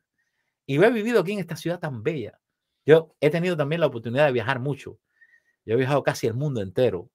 [0.65, 2.39] y lo he vivido aquí en esta ciudad tan bella.
[2.85, 4.97] Yo he tenido también la oportunidad de viajar mucho.
[5.65, 7.09] Yo he viajado casi el mundo entero.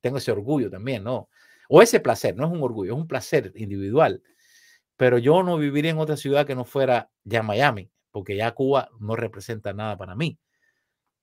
[0.00, 1.28] Tengo ese orgullo también, ¿no?
[1.68, 4.22] o ese placer, no es un orgullo, es un placer individual,
[4.96, 8.90] pero yo no viviría en otra ciudad que no fuera ya Miami, porque ya Cuba
[8.98, 10.40] no representa nada para mí.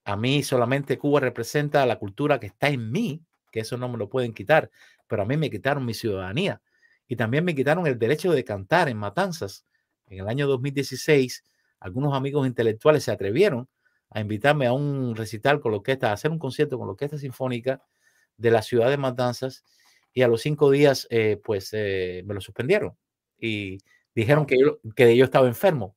[0.06, 3.22] A mí solamente Cuba representa la cultura que está en mí,
[3.52, 4.70] que eso no me lo pueden quitar,
[5.06, 6.62] pero a mí me quitaron mi ciudadanía
[7.06, 9.66] y también me quitaron el derecho de cantar en Matanzas.
[10.06, 11.44] En el año 2016,
[11.80, 13.68] algunos amigos intelectuales se atrevieron
[14.08, 17.18] a invitarme a un recital con la orquesta, a hacer un concierto con la orquesta
[17.18, 17.82] sinfónica
[18.38, 19.64] de la ciudad de Matanzas
[20.14, 22.96] y a los cinco días, eh, pues eh, me lo suspendieron
[23.38, 23.76] y
[24.14, 24.56] dijeron que
[24.96, 25.95] que yo estaba enfermo.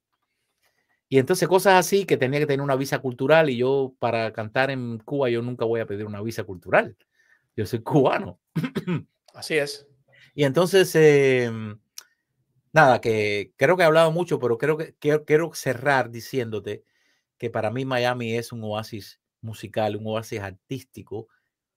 [1.12, 4.70] Y entonces cosas así que tenía que tener una visa cultural y yo para cantar
[4.70, 6.96] en Cuba yo nunca voy a pedir una visa cultural.
[7.56, 8.40] Yo soy cubano.
[9.34, 9.88] Así es.
[10.36, 11.80] Y entonces, em,
[12.72, 16.84] nada, que creo que he hablado mucho, pero creo que quiero, cerrar diciéndote
[17.40, 21.28] que para mí Miami es un oasis musical, un oasis artístico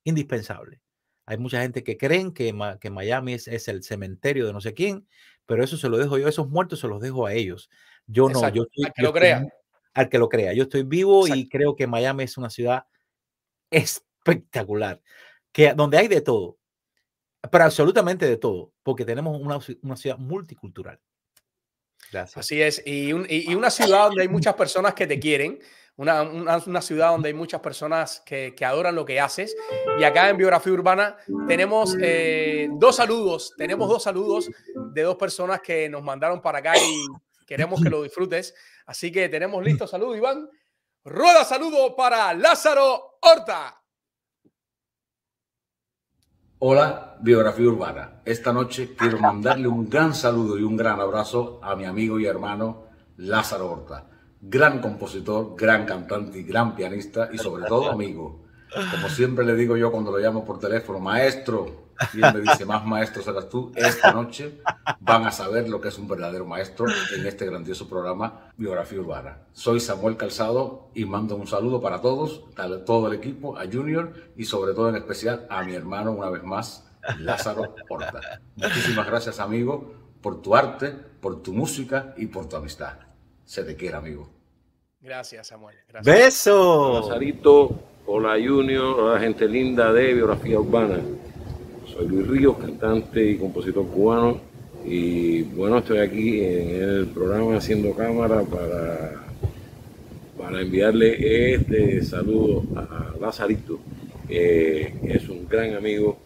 [0.04, 0.82] indispensable.
[1.24, 4.74] Hay mucha gente que creen que, que Miami es, es, el cementerio de no sé
[4.74, 5.08] quién,
[5.46, 7.70] pero eso se lo dejo yo, esos muertos se los dejo a ellos.
[8.06, 9.46] Yo no, yo estoy, al que lo crea.
[9.94, 10.52] al que lo crea.
[10.52, 12.84] Yo estoy vivo y creo que Miami es una ciudad
[13.70, 15.00] espectacular,
[15.50, 16.58] que donde hay de todo,
[17.50, 21.00] pero absolutamente de todo, porque tenemos una, una ciudad multicultural.
[22.10, 22.36] Gracias.
[22.36, 25.58] Así es, y, y, una ciudad donde hay muchas personas que te quieren,
[25.96, 29.54] una, una, ciudad donde hay muchas personas que, que, adoran lo que haces.
[29.98, 35.60] Y acá en Biografía Urbana tenemos eh, dos saludos, tenemos dos saludos de dos personas
[35.60, 37.06] que nos mandaron para acá y
[37.46, 38.54] Queremos que lo disfrutes.
[38.86, 39.86] Así que tenemos listo.
[39.86, 40.48] Saludo, Iván.
[41.04, 43.82] Rueda saludo para Lázaro Horta.
[46.58, 48.22] Hola, Biografía Urbana.
[48.24, 52.26] Esta noche quiero mandarle un gran saludo y un gran abrazo a mi amigo y
[52.26, 52.86] hermano
[53.16, 54.08] Lázaro Horta.
[54.40, 58.44] Gran compositor, gran cantante y gran pianista y sobre todo amigo.
[58.92, 62.64] Como siempre le digo yo cuando lo llamo por teléfono, maestro, y él me dice,
[62.64, 63.72] más maestro serás tú.
[63.74, 64.60] Esta noche
[65.00, 69.38] van a saber lo que es un verdadero maestro en este grandioso programa Biografía Urbana.
[69.52, 74.12] Soy Samuel Calzado y mando un saludo para todos, a todo el equipo, a Junior
[74.36, 76.88] y sobre todo en especial a mi hermano una vez más,
[77.18, 78.40] Lázaro Porta.
[78.56, 80.90] Muchísimas gracias amigo por tu arte,
[81.20, 82.94] por tu música y por tu amistad.
[83.44, 84.30] Se te quiere amigo.
[85.00, 85.76] Gracias Samuel.
[85.88, 86.16] Gracias.
[86.16, 87.00] Beso.
[87.00, 91.00] Lazarito, hola Junior, hola gente linda de Biografía Urbana.
[91.92, 94.40] Soy Luis Ríos, cantante y compositor cubano.
[94.84, 99.26] Y bueno, estoy aquí en el programa Haciendo Cámara para,
[100.38, 103.78] para enviarle este saludo a Lazarito,
[104.26, 106.16] que es un gran amigo,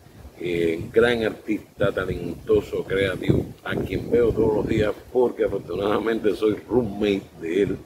[0.41, 7.23] eh, gran artista, talentoso, creativo, a quien veo todos los días porque afortunadamente soy roommate
[7.41, 7.77] de él.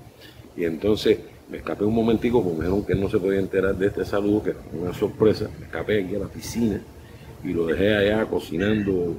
[0.54, 1.18] Y entonces
[1.50, 4.50] me escapé un momentico porque dijeron que no se podía enterar de este saludo, que
[4.50, 5.48] era una sorpresa.
[5.58, 6.80] Me escapé aquí a la piscina
[7.42, 9.16] y lo dejé allá cocinando,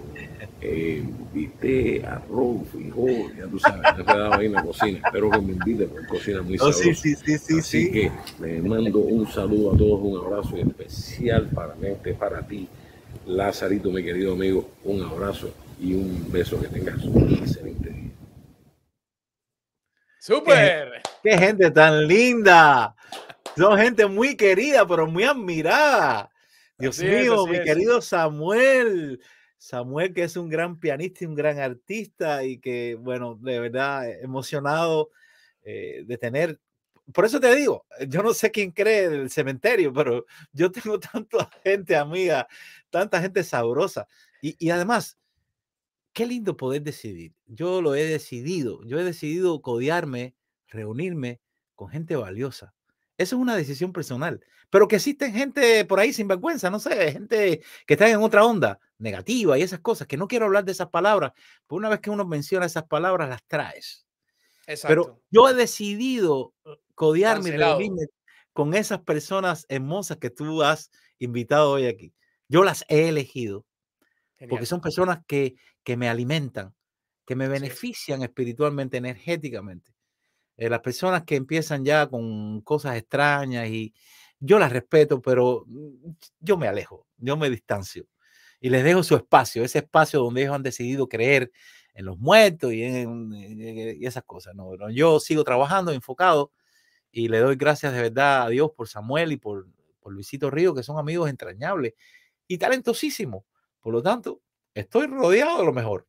[0.62, 1.04] eh,
[1.34, 5.00] viste, arroz, frijol, ya tú sabes, no he quedado ahí en la cocina.
[5.06, 8.62] Espero que me invite porque cocina muy oh, sí, sí, sí, sí, Así que le
[8.62, 12.68] mando un saludo a todos, un abrazo especial para mí, para ti,
[13.26, 18.12] Lazarito, mi querido amigo, un abrazo y un beso que tengas un excelente día.
[20.20, 21.02] ¡Súper!
[21.24, 22.96] ¡Qué gente tan linda!
[23.58, 26.31] Son gente muy querida, pero muy admirada.
[26.82, 29.22] Dios mío, mi querido Samuel.
[29.58, 34.10] Samuel, que es un gran pianista y un gran artista y que, bueno, de verdad,
[34.10, 35.12] eh, emocionado
[35.62, 36.60] eh, de tener.
[37.14, 41.48] Por eso te digo, yo no sé quién cree el cementerio, pero yo tengo tanta
[41.64, 42.48] gente amiga,
[42.90, 44.08] tanta gente sabrosa.
[44.42, 45.20] Y, y además,
[46.12, 47.34] qué lindo poder decidir.
[47.46, 48.84] Yo lo he decidido.
[48.86, 50.36] Yo he decidido codiarme,
[50.70, 51.40] reunirme
[51.76, 52.74] con gente valiosa.
[53.22, 54.44] Eso es una decisión personal.
[54.70, 58.46] Pero que existen gente por ahí sin vergüenza, no sé, gente que está en otra
[58.46, 61.34] onda negativa y esas cosas, que no quiero hablar de esas palabras,
[61.68, 64.06] porque una vez que uno menciona esas palabras, las traes.
[64.68, 64.88] Exacto.
[64.88, 68.08] Pero yo he decidido uh, codiarme y reunirme
[68.54, 72.14] con esas personas hermosas que tú has invitado hoy aquí.
[72.48, 73.66] Yo las he elegido
[74.50, 76.74] porque son personas que, que me alimentan,
[77.26, 79.92] que me benefician espiritualmente, energéticamente.
[80.58, 83.94] Eh, las personas que empiezan ya con cosas extrañas y
[84.40, 88.08] yo las respeto, pero mm, yo me alejo, yo me distancio
[88.62, 91.52] y les dejo su espacio, ese espacio donde ellos han decidido creer
[91.96, 93.34] en los muertos y en,
[94.02, 94.56] esas cosas.
[94.56, 96.52] No, yo sigo trabajando, enfocado
[97.12, 99.68] y le doy gracias de verdad a Dios por Samuel y por,
[100.00, 101.94] por Luisito Río, que son amigos entrañables
[102.48, 103.44] y talentosísimos.
[103.82, 104.42] Por lo tanto,
[104.76, 106.08] estoy rodeado de lo mejor.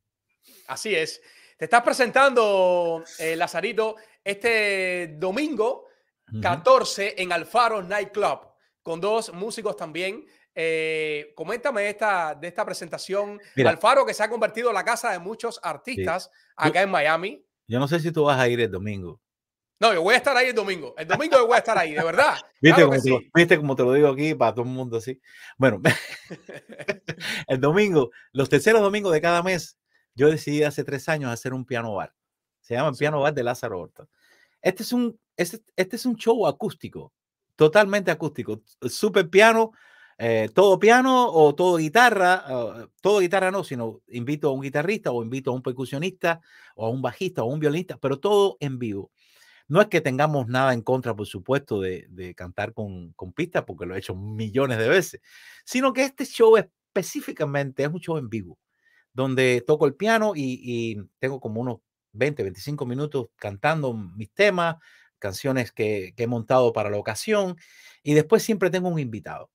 [0.66, 1.22] Así es.
[1.56, 5.86] Te estás presentando, eh, Lazarito, este domingo
[6.40, 8.40] 14 en Alfaro Nightclub
[8.82, 13.40] con dos músicos también Eh, coméntame esta, de esta presentación.
[13.56, 13.70] Mira.
[13.70, 17.42] Alfaro, que se ha convertido en la casa de muchos artistas acá en Miami.
[17.66, 19.18] Yo no sé si tú vas a ir el domingo.
[19.80, 20.94] No, yo voy a estar ahí el domingo.
[20.98, 22.34] El domingo yo voy a estar ahí, de verdad.
[22.60, 23.30] ¿Viste, Claro como te, lo- sí.
[23.34, 25.18] viste como te lo digo aquí para todo el mundo así?
[25.56, 25.80] Bueno,
[27.48, 29.78] el domingo, los terceros domingos de cada mes,
[30.14, 32.12] yo decidí hace tres años hacer un piano bar.
[32.72, 34.08] Se llama Piano Bar de Lázaro Horta.
[34.62, 37.12] Este es un, este, este es un show acústico,
[37.54, 38.62] totalmente acústico.
[38.80, 39.72] Super piano,
[40.16, 45.12] eh, todo piano o todo guitarra, eh, todo guitarra no, sino invito a un guitarrista
[45.12, 46.40] o invito a un percusionista
[46.74, 49.10] o a un bajista o a un violinista, pero todo en vivo.
[49.68, 53.64] No es que tengamos nada en contra, por supuesto, de, de cantar con, con pistas,
[53.66, 55.20] porque lo he hecho millones de veces,
[55.66, 58.58] sino que este show específicamente es un show en vivo,
[59.12, 61.80] donde toco el piano y, y tengo como unos
[62.12, 64.76] 20, 25 minutos cantando mis temas,
[65.18, 67.56] canciones que, he montado para la ocasión,
[68.02, 69.50] y después siempre tengo un invitado,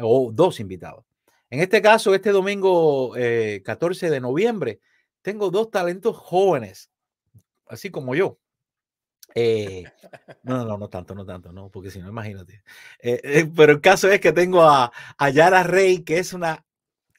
[0.00, 1.04] o dos invitados.
[1.50, 4.80] En este caso, este domingo eh, 14 de noviembre,
[5.22, 6.90] tengo dos talentos jóvenes,
[7.66, 8.38] así como yo.
[9.34, 9.84] Eh,
[10.42, 12.62] no, no, no, no tanto, no tanto, no, porque si no, imagínate.
[13.00, 16.64] Eh, eh, pero el caso es que tengo a, a Yara Rey, que es una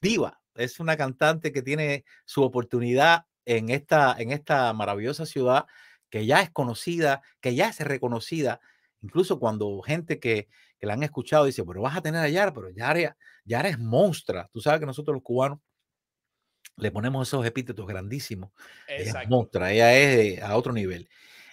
[0.02, 5.66] diva, es una cantante que tiene su oportunidad en esta, en esta maravillosa ciudad,
[6.10, 8.60] que ya es conocida, que ya es reconocida,
[9.02, 10.48] incluso cuando gente que,
[10.80, 13.80] que la han escuchado dice, pero vas a tener a Yara, pero Yara, Yara es
[13.80, 14.50] monstrua.
[14.54, 15.60] Tú sabes que nosotros los cubanos
[16.78, 18.52] le ponemos esos epítetos grandísimos.
[18.88, 19.30] Ella es Exacto.
[19.30, 21.10] monstrua, ella es de- a otro nivel.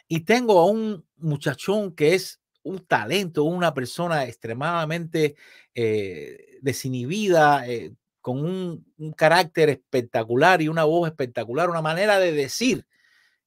[0.08, 5.36] Y tengo a un muchachón que es un talento, una persona extremadamente
[5.74, 12.32] eh, desinhibida, eh, con un, un carácter espectacular y una voz espectacular, una manera de
[12.32, 12.86] decir,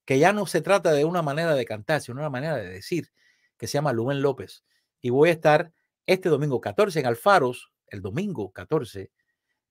[0.05, 3.09] que ya no se trata de una manera de cantar, sino una manera de decir,
[3.57, 4.63] que se llama Lubén López.
[5.01, 5.71] Y voy a estar
[6.05, 9.11] este domingo 14 en Alfaros, el domingo 14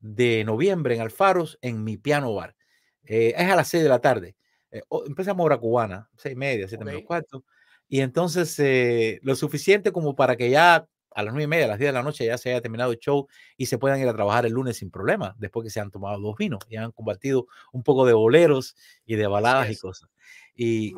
[0.01, 2.57] de noviembre en Alfaros, en mi piano bar.
[3.05, 4.37] Eh, es a las 6 de la tarde.
[4.71, 7.07] Eh, empezamos hora cubana, seis y media, siete menos Ok.
[7.07, 7.45] cuarto.
[7.89, 11.69] Y entonces eh, lo suficiente como para que ya a las nueve y media, a
[11.69, 14.09] las 10 de la noche ya se haya terminado el show y se puedan ir
[14.09, 16.91] a trabajar el lunes sin problema, después que se han tomado dos vinos y han
[16.91, 20.11] compartido un poco de boleros y de baladas y cosas.
[20.57, 20.95] Y,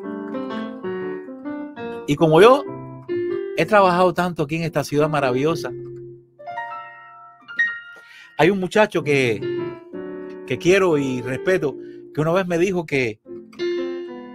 [2.07, 2.63] y como yo
[3.57, 5.71] he trabajado tanto aquí en esta ciudad maravillosa,
[8.39, 9.39] hay un muchacho que,
[10.47, 11.75] que quiero y respeto,
[12.13, 13.19] que una vez me dijo que,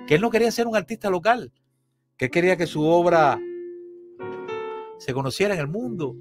[0.06, 1.52] que él no quería ser un artista local,
[2.16, 3.40] que él quería que su obra
[5.04, 6.14] se conociera en el mundo.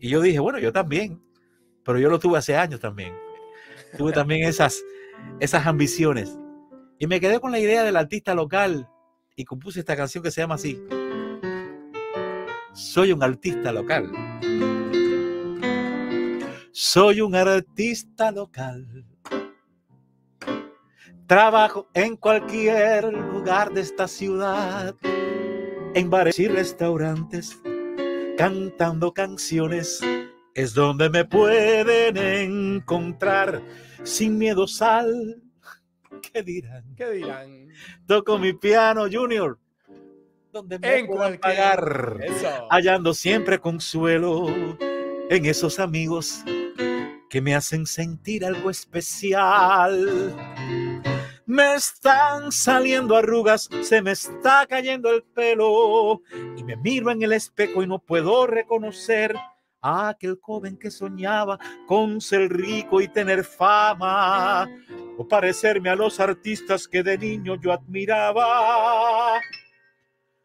[0.00, 1.22] Y yo dije, bueno, yo también,
[1.84, 3.14] pero yo lo tuve hace años también.
[3.96, 4.82] Tuve también esas,
[5.38, 6.36] esas ambiciones.
[6.98, 8.88] Y me quedé con la idea del artista local
[9.36, 10.82] y compuse esta canción que se llama así.
[12.72, 14.10] Soy un artista local.
[16.72, 19.06] Soy un artista local.
[21.28, 24.96] Trabajo en cualquier lugar de esta ciudad,
[25.94, 27.62] en bares y restaurantes,
[28.36, 30.00] cantando canciones.
[30.54, 33.60] Es donde me pueden encontrar
[34.02, 35.42] sin miedo sal.
[36.32, 36.84] ¿Qué dirán?
[36.96, 37.68] ¿Qué dirán?
[38.06, 39.58] Toco mi piano junior,
[40.52, 42.68] donde me En puedan cualquier- pagar Eso.
[42.70, 44.46] hallando siempre consuelo
[45.28, 46.44] en esos amigos
[47.28, 50.36] que me hacen sentir algo especial.
[51.46, 56.22] Me están saliendo arrugas, se me está cayendo el pelo
[56.56, 59.36] y me miro en el espejo y no puedo reconocer
[59.82, 64.66] a aquel joven que soñaba con ser rico y tener fama
[65.18, 69.38] o parecerme a los artistas que de niño yo admiraba.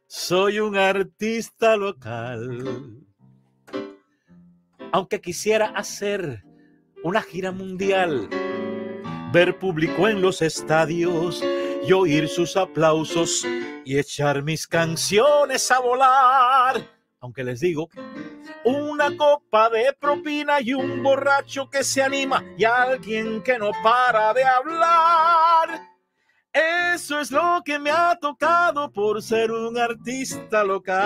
[0.06, 3.06] Soy un artista local.
[4.92, 6.44] Aunque quisiera hacer
[7.04, 8.28] una gira mundial,
[9.32, 11.44] ver público en los estadios
[11.84, 13.46] y oír sus aplausos
[13.86, 16.82] y echar mis canciones a volar.
[17.22, 17.90] Aunque les digo,
[18.64, 24.34] una copa de propina y un borracho que se anima y alguien que no para
[24.34, 25.82] de hablar.
[26.52, 30.98] Eso es lo que me ha tocado por ser un artista local.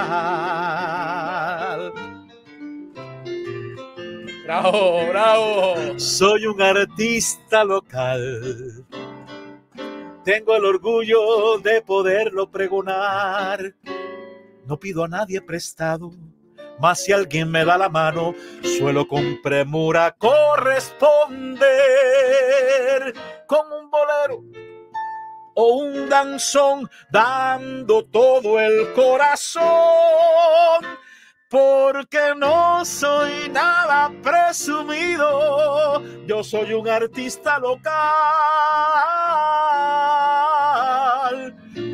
[4.43, 5.97] Bravo, bravo.
[5.97, 8.85] Soy un artista local.
[10.25, 13.73] Tengo el orgullo de poderlo pregonar.
[14.65, 16.11] No pido a nadie prestado,
[16.77, 23.13] mas si alguien me da la mano, suelo con premura corresponder
[23.47, 24.43] con un bolero
[25.55, 29.63] o un danzón, dando todo el corazón
[31.93, 37.93] porque no soy nada presumido, yo soy un artista local.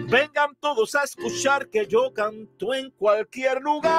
[0.09, 3.89] Vengan todos a escuchar que yo canto en cualquier lugar.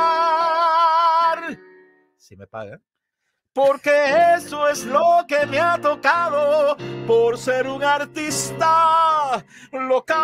[2.16, 2.82] Si me pagan
[3.52, 3.90] porque
[4.36, 6.76] eso es lo que me ha tocado
[7.06, 10.20] por ser un artista local.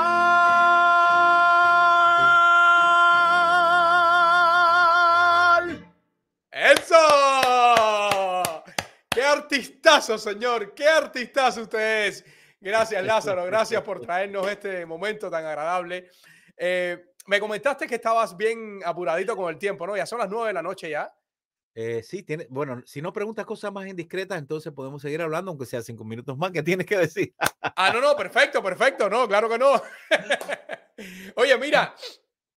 [6.87, 8.63] ¡Eso!
[9.11, 10.73] ¡Qué artistazo, señor!
[10.73, 12.25] ¡Qué artistazo usted es!
[12.61, 13.45] Gracias, Lázaro.
[13.45, 16.09] Gracias por traernos este momento tan agradable.
[16.57, 19.97] Eh, me comentaste que estabas bien apuradito con el tiempo, ¿no?
[19.97, 21.13] Ya son las nueve de la noche ya.
[21.75, 25.67] Eh, sí, tiene, bueno, si no preguntas cosas más indiscretas, entonces podemos seguir hablando, aunque
[25.67, 26.53] sea cinco minutos más.
[26.53, 27.35] ¿Qué tienes que decir?
[27.63, 29.11] ah, no, no, perfecto, perfecto.
[29.11, 29.83] No, claro que no.
[31.35, 31.97] Oye, mira,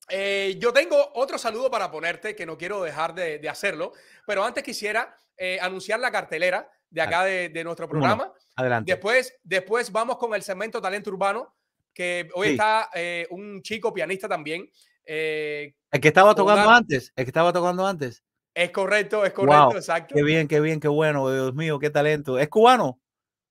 [0.10, 3.94] eh, yo tengo otro saludo para ponerte, que no quiero dejar de, hacerlo,
[4.26, 8.34] pero antes quisiera eh, anunciar la cartelera de acá de, nuestro programa.
[8.56, 8.92] Adelante.
[8.92, 11.56] Después, después vamos con el segmento Talento Urbano,
[11.94, 12.90] que hoy está
[13.30, 14.70] un chico pianista también.
[15.06, 18.24] el que estaba tocando antes, el que estaba tocando antes.
[18.54, 20.16] Es correcto, es correcto, exacto.
[20.16, 22.38] Qué bien, qué bien, qué bueno, Dios mío, qué talento.
[22.38, 23.00] ¿Es cubano?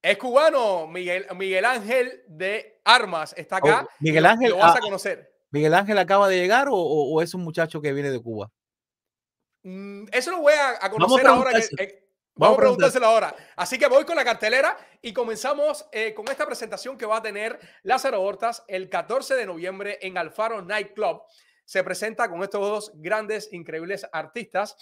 [0.03, 3.89] Es cubano, Miguel, Miguel Ángel de Armas está oh, acá.
[4.01, 4.51] Miguel Ángel.
[4.51, 5.38] Lo vas a conocer.
[5.51, 8.51] ¿Miguel Ángel acaba de llegar o, es un muchacho que viene de Cuba?
[9.63, 11.53] Mm, eso lo voy a, conocer ahora.
[12.35, 13.35] vamos, a preguntárselo ahora.
[13.57, 17.23] Así que voy con la cartelera y comenzamos eh, con esta presentación que va a
[17.23, 21.23] tener Lázaro Hortas el 14 de noviembre en Alfaro Night Club
[21.69, 24.75] se presenta con estos dos grandes, increíbles artistas.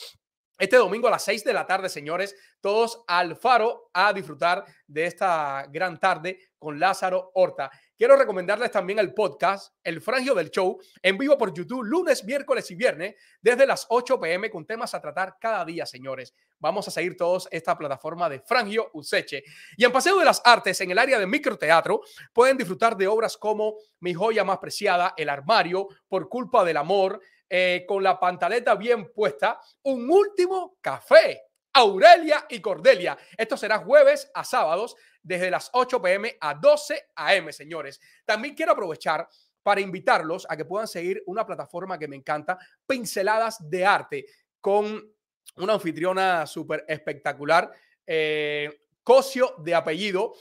[0.57, 5.07] Este domingo a las 6 de la tarde, señores, todos al faro a disfrutar de
[5.07, 7.73] esta gran tarde con Lázaro Horta.
[7.99, 12.71] Quiero recomendarles también el podcast El Frangio del Show en vivo por YouTube lunes, miércoles
[12.71, 16.35] y viernes desde las 8 pm con temas a tratar cada día, señores.
[16.59, 19.45] Vamos a seguir todos esta plataforma de Frangio Useche.
[19.79, 22.03] Y en Paseo de las Artes, en el área de microteatro,
[22.35, 27.23] pueden disfrutar de obras como Mi joya más preciada, El armario, Por culpa del amor,
[27.49, 31.47] eh, con la pantaleta bien puesta, Un último café.
[31.73, 33.19] Aurelia y Cordelia.
[33.37, 34.97] Esto será jueves a sábados
[35.27, 38.01] desde las 8 pm a 12 am, señores.
[38.25, 39.29] También quiero aprovechar
[39.63, 42.57] para invitarlos a que puedan seguir una plataforma que me encanta,
[42.87, 44.27] Pinceladas de Arte,
[44.61, 45.13] con
[45.57, 47.73] una anfitriona súper espectacular,
[48.07, 50.35] eh, Cosio de apellido.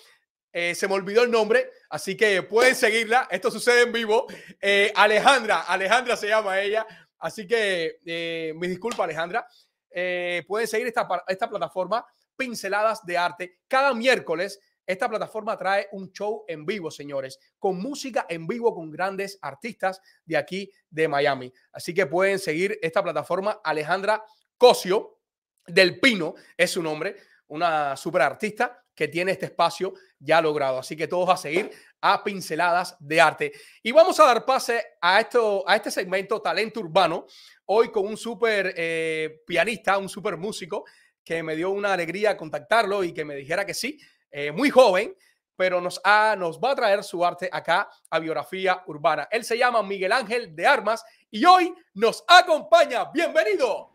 [0.52, 3.28] Eh, se me olvidó el nombre, así que pueden seguirla.
[3.30, 4.26] Esto sucede en vivo.
[4.60, 6.86] Eh, Alejandra, Alejandra se llama ella.
[7.20, 9.48] Así que eh, mis Alejandra.
[10.48, 12.04] pueden seguir esta, esta plataforma,
[12.36, 18.26] Pinceladas de Arte, cada miércoles esta plataforma trae un show en vivo, señores, con música
[18.30, 21.52] en vivo con grandes artistas de aquí de Miami.
[21.72, 23.62] Así que pueden seguir esta plataforma.
[23.64, 24.24] Alejandra
[24.58, 25.20] Cosio
[25.68, 27.16] del Pino es su nombre,
[27.48, 30.80] una super artista que tiene este espacio ya logrado.
[30.80, 31.70] Así que todos a seguir
[32.02, 33.52] a pinceladas de arte.
[33.84, 37.26] Y vamos a dar pase a, esto, a este segmento Talento Urbano,
[37.66, 40.86] hoy con un super eh, pianista, un super músico,
[41.24, 44.00] que me dio una alegría contactarlo y que me dijera que sí,
[44.38, 45.16] eh, muy joven,
[45.56, 49.30] pero nos, ha, nos va a traer su arte acá a Biografía Urbana.
[49.32, 53.06] Él se llama Miguel Ángel de Armas y hoy nos acompaña.
[53.14, 53.92] Bienvenido.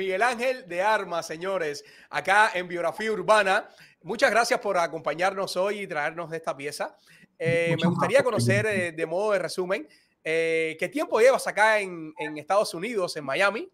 [0.00, 3.68] Miguel Ángel de Armas, señores, acá en Biografía Urbana.
[4.02, 6.96] Muchas gracias por acompañarnos hoy y traernos esta pieza.
[7.38, 9.86] Eh, me gustaría conocer, eh, de modo de resumen,
[10.24, 13.70] eh, ¿qué tiempo llevas acá en, en Estados Unidos, en Miami?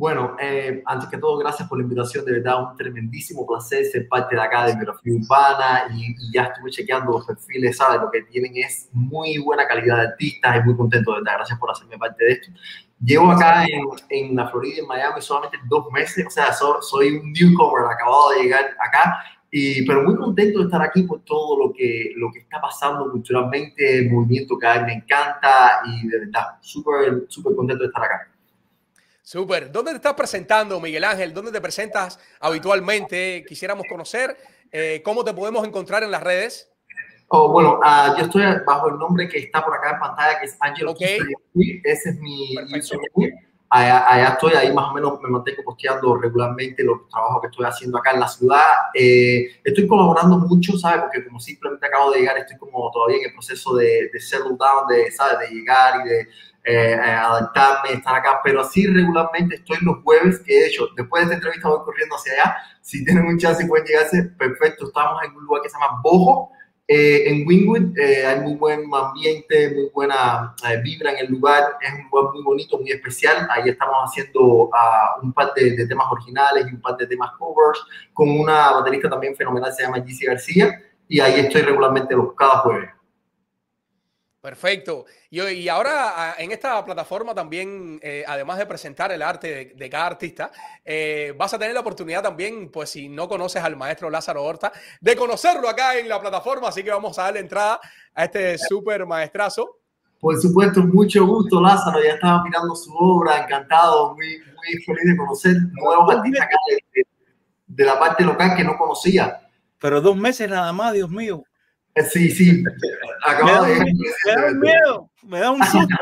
[0.00, 2.24] Bueno, eh, antes que todo, gracias por la invitación.
[2.24, 6.70] De verdad, un tremendísimo placer ser parte de acá de Biografía Urbana y, ya estuve
[6.70, 8.00] chequeando los perfiles, ¿sabes?
[8.00, 11.34] Lo que tienen es muy buena calidad de artistas y muy contento, de verdad.
[11.36, 12.50] Gracias por hacerme parte de esto.
[13.02, 17.32] Llevo acá en, en la Florida, en Miami, solamente dos meses, o sea, soy un
[17.32, 21.72] newcomer, acabado de llegar acá, y, pero muy contento de estar aquí por todo lo
[21.72, 26.58] que, lo que está pasando culturalmente, el movimiento que mí me encanta y de verdad,
[26.60, 28.30] súper, súper contento de estar acá.
[29.22, 29.70] Súper.
[29.70, 31.32] ¿Dónde te estás presentando, Miguel Ángel?
[31.32, 33.44] ¿Dónde te presentas habitualmente?
[33.46, 34.36] Quisiéramos conocer
[34.72, 36.70] eh, cómo te podemos encontrar en las redes.
[37.32, 40.46] Oh, bueno, uh, yo estoy bajo el nombre que está por acá en pantalla, que
[40.46, 41.20] es Angelo okay.
[41.84, 42.56] Ese es mi
[43.70, 47.66] allá, allá, estoy, ahí más o menos me mantengo posteando regularmente los trabajos que estoy
[47.66, 48.64] haciendo acá en la ciudad.
[48.94, 51.02] Eh, estoy colaborando mucho, ¿sabes?
[51.02, 54.56] Porque como simplemente acabo de llegar, estoy como todavía en el proceso de, de settle
[54.58, 55.48] down, de, ¿sabes?
[55.48, 56.28] De llegar y de
[56.64, 61.24] eh, adaptarme, estar acá, pero así regularmente estoy los jueves, que de hecho, después de
[61.26, 65.22] esta entrevista voy corriendo hacia allá, si tienen un chance y pueden llegarse, perfecto, estamos
[65.22, 66.50] en un lugar que se llama Bojo,
[66.92, 71.92] eh, en Wingwood, eh, hay muy buen ambiente, muy buena vibra en el lugar, es
[71.92, 74.70] un lugar muy bonito, muy especial, ahí estamos haciendo uh,
[75.22, 77.80] un par de, de, temas originales y un par de temas covers,
[78.12, 82.58] con una baterista también fenomenal, se llama Gizzy García, y ahí estoy regularmente los, cada
[82.58, 82.90] jueves.
[84.40, 85.04] Perfecto.
[85.28, 90.06] Y, y, ahora en esta plataforma también, eh, además de presentar el arte de, cada
[90.06, 90.50] artista,
[90.82, 94.72] eh, vas a tener la oportunidad también, pues si no conoces al maestro Lázaro Horta,
[94.98, 96.68] de conocerlo acá en la plataforma.
[96.68, 97.80] Así que vamos a darle entrada
[98.14, 99.76] a este súper maestrazo.
[100.18, 102.02] Por supuesto, mucho gusto, Lázaro.
[102.02, 106.56] Ya estaba mirando su obra, encantado, muy, muy feliz de conocer nuevos artistas acá
[106.94, 107.06] de,
[107.66, 109.38] de la parte local que no conocía.
[109.78, 111.42] Pero dos meses nada más, Dios mío.
[112.10, 112.62] Sí, sí.
[113.24, 113.84] Acabo me, da, de...
[113.84, 115.96] me da un miedo, me da un susto.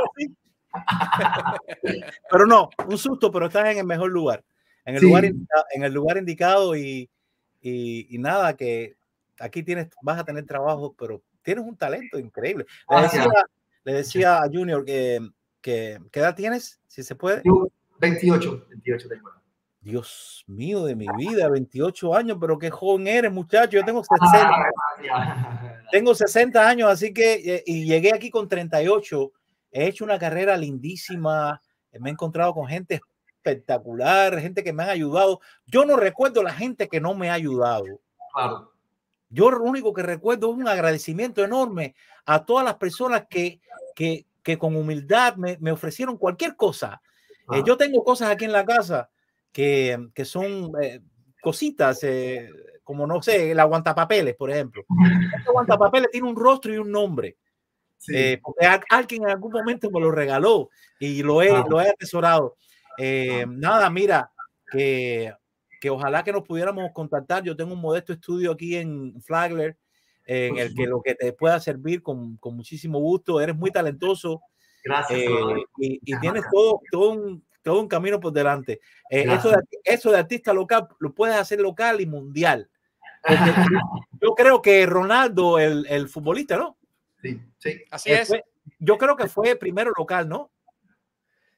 [2.30, 4.44] pero no, un susto, pero estás en el mejor lugar.
[4.84, 5.06] En el, sí.
[5.06, 7.10] lugar, en el lugar indicado y,
[7.60, 8.96] y, y, nada, que
[9.38, 12.66] aquí tienes, vas a tener trabajo, pero tienes un talento increíble.
[12.90, 13.26] Le decía,
[13.84, 15.20] le decía a Junior que,
[15.60, 16.80] que, ¿qué edad tienes?
[16.86, 17.42] Si se puede.
[17.44, 17.68] Yo,
[18.00, 19.30] 28, 28 tengo.
[19.80, 23.78] Dios mío de mi vida, 28 años, pero qué joven eres, muchacho.
[23.78, 24.70] Yo tengo 60,
[25.90, 29.32] tengo 60 años, así que eh, y llegué aquí con 38.
[29.70, 31.60] He hecho una carrera lindísima.
[31.92, 35.40] Me he encontrado con gente espectacular, gente que me ha ayudado.
[35.66, 38.00] Yo no recuerdo la gente que no me ha ayudado.
[38.32, 38.72] Claro.
[39.30, 43.60] Yo lo único que recuerdo es un agradecimiento enorme a todas las personas que,
[43.94, 47.02] que, que con humildad me, me, ofrecieron cualquier cosa.
[47.48, 47.58] Ah.
[47.58, 49.10] Eh, yo tengo cosas aquí en la casa
[49.52, 51.00] que, que son eh,
[51.42, 52.48] cositas, eh,
[52.88, 54.82] como no sé, el aguantapapeles, por ejemplo.
[54.88, 57.36] El aguantapapeles tiene un rostro y un nombre.
[57.98, 58.16] Sí.
[58.16, 61.66] Eh, porque alguien en algún momento me lo regaló y lo he, ah.
[61.68, 62.56] lo he atesorado.
[62.98, 63.44] Ah.
[63.46, 64.32] Nada, mira,
[64.72, 65.34] que,
[65.82, 67.42] que ojalá que nos pudiéramos contactar.
[67.42, 69.76] Yo tengo un modesto estudio aquí en Flagler,
[70.24, 73.38] en el que lo que te pueda servir con, con muchísimo gusto.
[73.38, 74.40] Eres muy talentoso.
[74.82, 75.20] Gracias.
[75.76, 78.80] y, y tienes todo, todo un, todo un camino por delante.
[79.10, 82.70] Eh, eso, de, eso, de, artista local lo puedes hacer local y mundial.
[84.20, 86.76] Yo creo que Ronaldo, el, el, futbolista, ¿no?
[87.22, 87.82] Sí, sí.
[87.90, 88.28] Así es.
[88.28, 88.44] Fue,
[88.78, 90.50] yo creo que fue primero local, ¿no?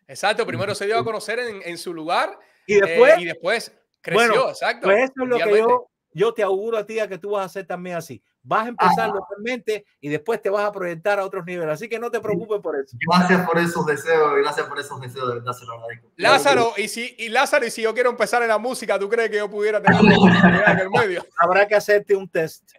[0.07, 3.73] Exacto, primero se dio a conocer en, en su lugar y después, eh, y después
[4.01, 4.89] creció, bueno, exacto.
[4.89, 7.43] Pues eso es lo que yo, yo te auguro a ti a que tú vas
[7.43, 8.23] a hacer también así.
[8.43, 9.15] Vas a empezar Ajá.
[9.15, 11.75] localmente y después te vas a proyectar a otros niveles.
[11.75, 12.97] Así que no te preocupes por eso.
[13.07, 16.09] Gracias por esos deseos, gracias por esos deseos, de verdad se lo agradezco.
[16.17, 19.31] Lázaro, y si, y Lázaro, y si yo quiero empezar en la música, ¿tú crees
[19.31, 21.27] que yo pudiera tener una oportunidad en el medio?
[21.39, 22.73] Habrá que hacerte un test.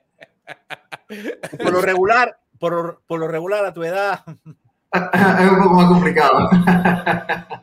[1.62, 4.24] Por lo regular, por, por lo regular a tu edad.
[4.94, 6.50] es un poco más complicado.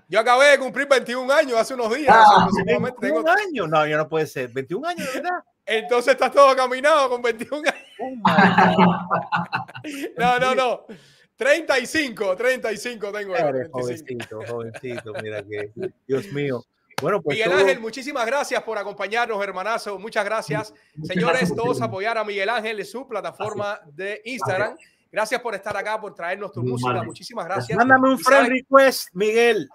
[0.09, 2.14] Yo acabé de cumplir 21 años hace unos días.
[2.16, 3.25] Ah, 21 tengo...
[3.29, 3.69] años?
[3.69, 4.51] No, yo no puede ser.
[4.51, 5.45] 21 años, de verdad.
[5.69, 7.75] Entonces estás todo caminado con 21 años.
[10.16, 10.87] no, no, no.
[11.37, 13.37] 35, 35 tengo.
[13.37, 15.71] Eres jovencito, jovencito, mira que,
[16.07, 16.64] Dios mío.
[17.03, 17.61] Bueno, pues Miguel todo...
[17.61, 19.99] Ángel, muchísimas gracias por acompañarnos, hermanazo.
[19.99, 20.73] Muchas gracias.
[20.95, 23.97] Muchas Señores, gracias todos apoyar a Miguel Ángel en su plataforma gracias.
[23.97, 24.77] de Instagram.
[25.12, 26.95] Gracias por estar acá, por traernos tu Muy música.
[26.95, 27.07] Mal.
[27.07, 27.77] Muchísimas gracias.
[27.77, 29.69] Mándame un friend request, Miguel.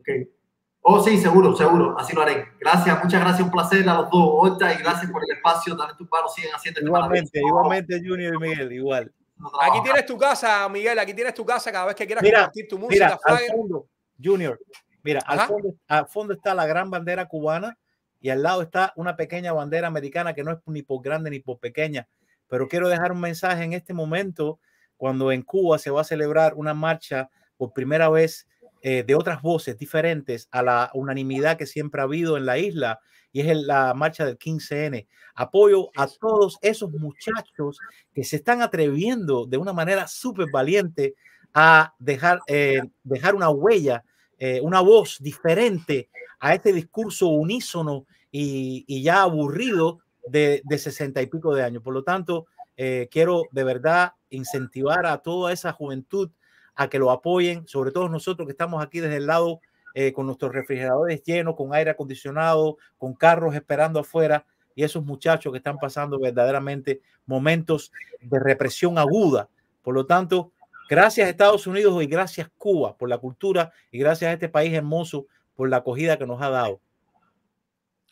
[0.00, 0.28] Okay.
[0.88, 1.98] Oh, sí, seguro, seguro.
[1.98, 2.46] Así lo haré.
[2.60, 3.40] Gracias, muchas gracias.
[3.40, 4.30] Un placer a los dos.
[4.34, 5.74] Horta, y gracias por el espacio.
[5.74, 9.12] Dale tus manos, siguen haciendo Igualmente, igualmente, Junior y Miguel, igual.
[9.62, 10.96] Aquí tienes tu casa, Miguel.
[11.00, 13.18] Aquí tienes tu casa cada vez que quieras mira, compartir tu música.
[13.26, 13.86] Mira, al fondo,
[14.22, 14.60] Junior,
[15.02, 17.76] mira, al fondo, al fondo, está la gran bandera cubana
[18.20, 21.40] y al lado está una pequeña bandera americana que no es ni por grande ni
[21.40, 22.06] por pequeña.
[22.46, 24.60] Pero quiero dejar un mensaje en este momento,
[24.96, 28.46] cuando en Cuba se va a celebrar una marcha por primera vez
[28.82, 33.00] eh, de otras voces diferentes a la unanimidad que siempre ha habido en la isla
[33.32, 35.06] y es la marcha del 15N.
[35.34, 37.78] Apoyo a todos esos muchachos
[38.14, 41.14] que se están atreviendo de una manera súper valiente
[41.52, 44.04] a dejar, eh, dejar una huella,
[44.38, 46.08] eh, una voz diferente
[46.38, 51.82] a este discurso unísono y, ya aburrido de, sesenta y pico de años.
[51.82, 52.46] Por lo tanto,
[53.10, 56.30] quiero de verdad incentivar a toda esa juventud
[56.76, 59.60] a que lo apoyen, sobre todo nosotros que estamos aquí desde el lado
[59.94, 64.44] eh, con nuestros refrigeradores llenos, con aire acondicionado, con carros esperando afuera,
[64.76, 69.48] y esos muchachos que están pasando verdaderamente momentos de represión aguda.
[69.82, 70.52] Por lo tanto,
[70.88, 75.26] gracias Estados Unidos y gracias Cuba por la cultura y gracias a este país hermoso
[75.54, 76.80] por la acogida que nos ha dado.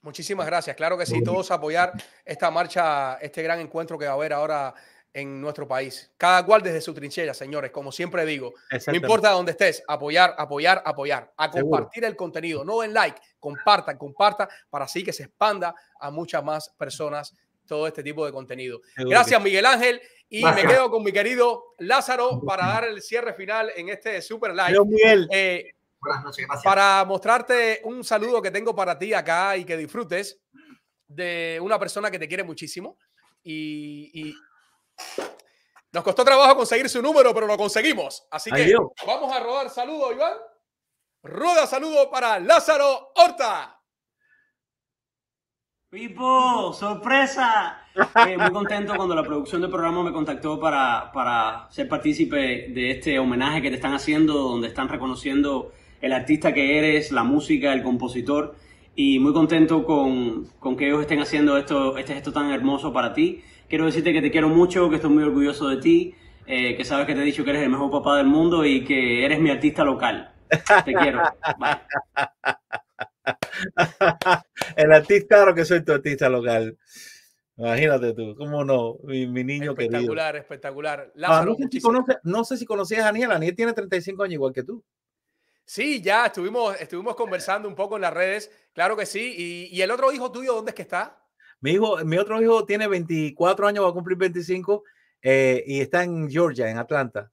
[0.00, 0.76] Muchísimas gracias.
[0.76, 1.92] Claro que sí, todos apoyar
[2.24, 4.74] esta marcha, este gran encuentro que va a haber ahora
[5.14, 6.12] en nuestro país.
[6.18, 8.52] Cada cual desde su trinchera, señores, como siempre digo.
[8.88, 11.32] No importa dónde estés, apoyar, apoyar, apoyar.
[11.36, 16.10] A compartir el contenido, no en like, compartan, comparta para así que se expanda a
[16.10, 17.32] muchas más personas
[17.64, 18.80] todo este tipo de contenido.
[18.96, 20.02] Gracias, Miguel Ángel.
[20.28, 24.52] Y me quedo con mi querido Lázaro para dar el cierre final en este Super
[24.52, 24.84] Live.
[24.84, 25.28] Miguel.
[25.30, 25.74] Eh,
[26.64, 30.40] para mostrarte un saludo que tengo para ti acá y que disfrutes
[31.06, 32.98] de una persona que te quiere muchísimo.
[33.44, 34.34] y
[35.94, 38.26] nos costó trabajo conseguir su número, pero lo conseguimos.
[38.30, 38.74] Así que
[39.06, 40.34] vamos a rodar saludo, Iván.
[41.22, 43.80] Rueda saludo para Lázaro Horta.
[45.88, 47.80] Pipo, sorpresa.
[48.26, 52.36] Eh, muy contento cuando la producción del programa me contactó para, para ser partícipe
[52.70, 57.22] de este homenaje que te están haciendo, donde están reconociendo el artista que eres, la
[57.22, 58.56] música, el compositor.
[58.96, 63.14] Y muy contento con, con que ellos estén haciendo esto, este gesto tan hermoso para
[63.14, 66.14] ti quiero decirte que te quiero mucho, que estoy muy orgulloso de ti,
[66.46, 68.84] eh, que sabes que te he dicho que eres el mejor papá del mundo y
[68.84, 70.32] que eres mi artista local.
[70.84, 71.22] Te quiero.
[74.76, 76.76] el artista, claro que soy tu artista local.
[77.56, 80.42] Imagínate tú, cómo no, mi, niño espectacular, querido.
[80.42, 81.80] Espectacular, ah, no, sé si
[82.24, 84.82] no, sé si conocías a Aniel, Aniel tiene 35 años igual que tú.
[85.64, 89.34] Sí, ya estuvimos, estuvimos conversando un poco en las redes, claro que sí.
[89.36, 91.23] ¿Y, y el otro hijo tuyo dónde es que está?
[91.64, 94.84] Mi hijo, mi otro hijo tiene 24 años, va a cumplir 25
[95.22, 97.32] eh, y está en Georgia, en Atlanta.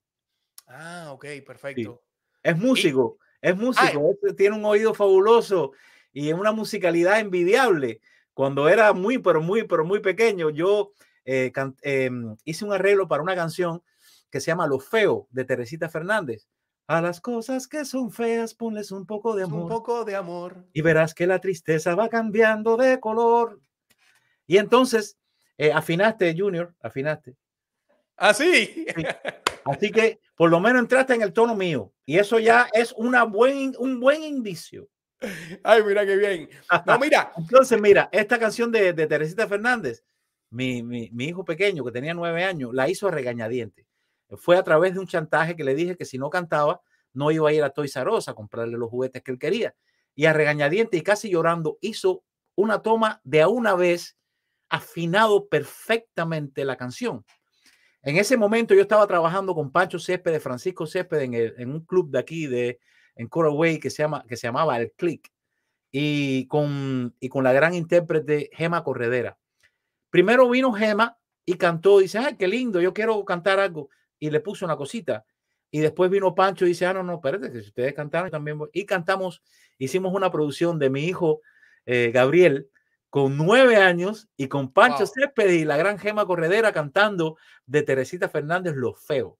[0.67, 2.01] Ah, ok, perfecto.
[2.41, 5.73] Es músico, es músico, tiene un oído fabuloso
[6.13, 7.99] y una musicalidad envidiable.
[8.33, 10.93] Cuando era muy, pero muy, pero muy pequeño, yo
[11.25, 11.51] eh,
[11.81, 13.83] em, hice un arreglo para una canción
[14.29, 16.47] que se llama Lo Feo de Teresita Fernández.
[16.87, 19.63] A las cosas que son feas, ponles un poco de amor.
[19.63, 20.63] Un poco de amor.
[20.71, 23.59] Y verás que la tristeza va cambiando de color.
[24.47, 25.17] Y entonces,
[25.57, 27.35] eh, afinaste, Junior, afinaste.
[28.17, 28.85] ¿Ah, sí?
[29.65, 31.91] Así que por lo menos entraste en el tono mío.
[32.05, 34.89] Y eso ya es una buen, un buen indicio.
[35.63, 36.49] Ay, mira qué bien.
[36.85, 37.31] No, mira.
[37.37, 40.03] Entonces, mira, esta canción de, de Teresita Fernández,
[40.49, 43.87] mi, mi, mi, hijo pequeño que tenía nueve años, la hizo a regañadiente.
[44.37, 46.81] Fue a través de un chantaje que le dije que si no cantaba,
[47.13, 49.75] no iba a ir a Toys R Us a comprarle los juguetes que él quería.
[50.15, 52.23] Y a regañadiente y casi llorando, hizo
[52.55, 54.17] una toma de a una vez
[54.71, 57.25] afinado perfectamente la canción.
[58.01, 61.85] En ese momento yo estaba trabajando con Pancho Césped, de Francisco Césped, en, en, un
[61.85, 62.79] club de aquí, de,
[63.15, 65.29] en Coraway, que se, llama, que se llamaba El Click,
[65.91, 69.37] y con, y con la gran intérprete Gema Corredera.
[70.09, 74.39] Primero vino Gema y cantó, dice, ay, qué lindo, yo quiero cantar algo, y le
[74.39, 75.25] puso una cosita.
[75.69, 78.57] Y después vino Pancho y dice, ah, no, no, espérate, que si ustedes cantaron también
[78.71, 79.43] Y cantamos,
[79.77, 81.41] hicimos una producción de mi hijo
[81.85, 82.69] eh, Gabriel,
[83.11, 85.45] con nueve años y con Pancho wow.
[85.45, 89.37] y la gran Gema Corredera cantando de Teresita Fernández Lo Feo.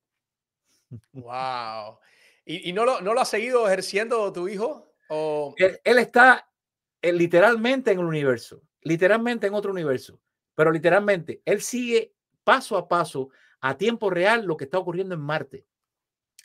[1.13, 1.97] ¡Wow!
[2.43, 4.93] ¿Y, no, lo, no, lo, ha seguido ejerciendo tu hijo?
[5.07, 5.55] O...
[5.57, 6.49] Él, está
[7.01, 10.19] eh, literalmente en el universo, literalmente en otro universo,
[10.53, 12.13] pero literalmente él sigue
[12.43, 13.29] paso a paso,
[13.61, 15.65] a tiempo real, lo que está ocurriendo en Marte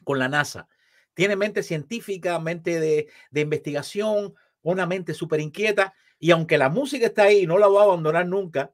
[0.05, 0.68] con la NASA.
[1.12, 7.07] Tiene mente científica, mente de, de investigación, una mente súper inquieta y aunque la música
[7.07, 8.73] está ahí, no la va a abandonar nunca,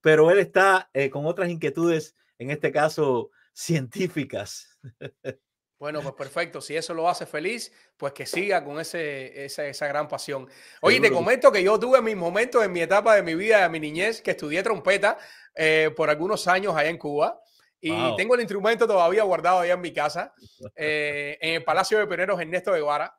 [0.00, 4.78] pero él está eh, con otras inquietudes, en este caso científicas.
[5.78, 6.60] Bueno, pues perfecto.
[6.60, 10.48] Si eso lo hace feliz, pues que siga con ese, esa, esa gran pasión.
[10.80, 13.68] Oye, te comento que yo tuve mis momentos en mi etapa de mi vida, de
[13.68, 15.18] mi niñez, que estudié trompeta
[15.54, 17.40] eh, por algunos años allá en Cuba.
[17.80, 20.34] Y tengo el instrumento todavía guardado allá en mi casa,
[20.74, 23.16] eh, en el Palacio de Pioneros Ernesto Guevara.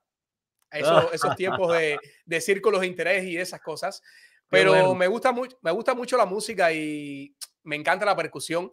[0.71, 4.01] Esos tiempos de, de, círculos de interés y esas cosas.
[4.49, 8.71] Pero me, gusta mucho, me gusta mucho la música y me encanta la percusión.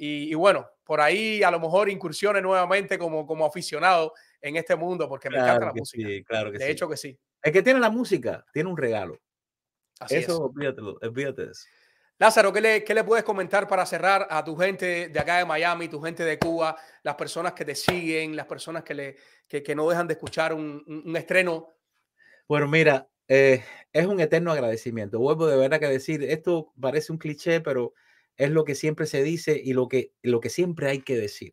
[0.00, 5.08] Y, bueno, por ahí a lo mejor incursiones nuevamente como, como aficionado en este mundo,
[5.08, 6.08] porque me encanta la música.
[6.08, 7.18] Sí, claro que de hecho que sí.
[7.42, 9.20] El que tiene la música tiene un regalo.
[9.98, 11.14] Así eso, es.
[11.14, 11.66] de eso.
[12.20, 15.44] Lázaro, ¿qué le, ¿qué le, puedes comentar para cerrar a tu gente de acá de
[15.44, 19.14] Miami, tu gente de Cuba, las personas que te siguen, las personas que,
[19.76, 21.74] no dejan de escuchar un, estreno?
[22.48, 23.62] Bueno, mira, eh,
[23.92, 25.20] es un eterno agradecimiento.
[25.20, 27.94] Vuelvo de verdad que decir, esto parece un cliché, pero
[28.36, 30.10] es lo que siempre se dice y lo que,
[30.48, 31.52] siempre hay que decir.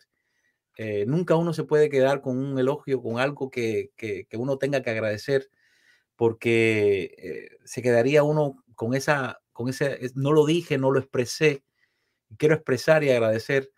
[0.78, 4.82] Eh, nunca uno se puede quedar con un elogio, con algo que, que, uno tenga
[4.82, 5.48] que agradecer,
[6.16, 11.64] porque eh, se quedaría uno con esa, con ese, no lo dije, no lo expresé.
[12.38, 13.72] Quiero expresar y agradecer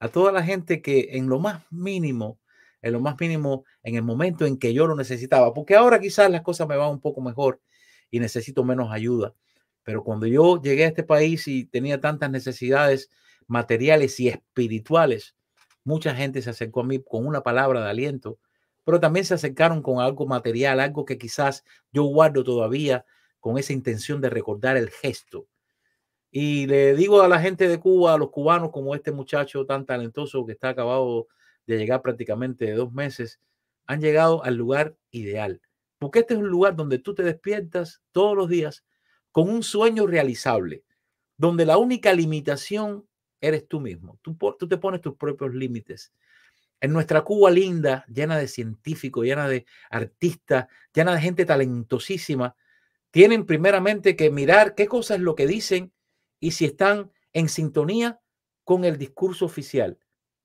[0.00, 2.40] a toda la gente que en lo más mínimo,
[2.82, 6.28] en lo más mínimo, en el momento en que yo lo necesitaba, porque ahora quizás
[6.32, 7.60] las cosas me van un poco mejor
[8.10, 9.32] y necesito menos ayuda,
[9.84, 13.08] pero cuando yo llegué a este país y tenía tantas necesidades
[13.46, 15.36] materiales y espirituales,
[15.84, 18.40] mucha gente se acercó a mí con una palabra de aliento,
[18.84, 21.62] pero también se acercaron con algo material, algo que quizás
[21.92, 23.04] yo guardo todavía
[23.40, 25.48] con esa intención de recordar el gesto.
[26.30, 29.84] Y le digo a la gente de Cuba, a los cubanos, como este muchacho tan
[29.84, 31.26] talentoso que está acabado
[31.66, 33.40] de llegar prácticamente de dos meses,
[33.86, 35.60] han llegado al lugar ideal.
[35.98, 38.84] Porque este es un lugar donde tú te despiertas todos los días
[39.32, 40.84] con un sueño realizable,
[41.36, 43.06] donde la única limitación
[43.40, 44.18] eres tú mismo.
[44.22, 46.12] Tú, tú te pones tus propios límites.
[46.80, 52.54] En nuestra Cuba linda, llena de científicos, llena de artistas, llena de gente talentosísima,
[53.10, 55.92] tienen primeramente que mirar qué cosa es lo que dicen
[56.38, 58.20] y si están en sintonía
[58.64, 59.98] con el discurso oficial.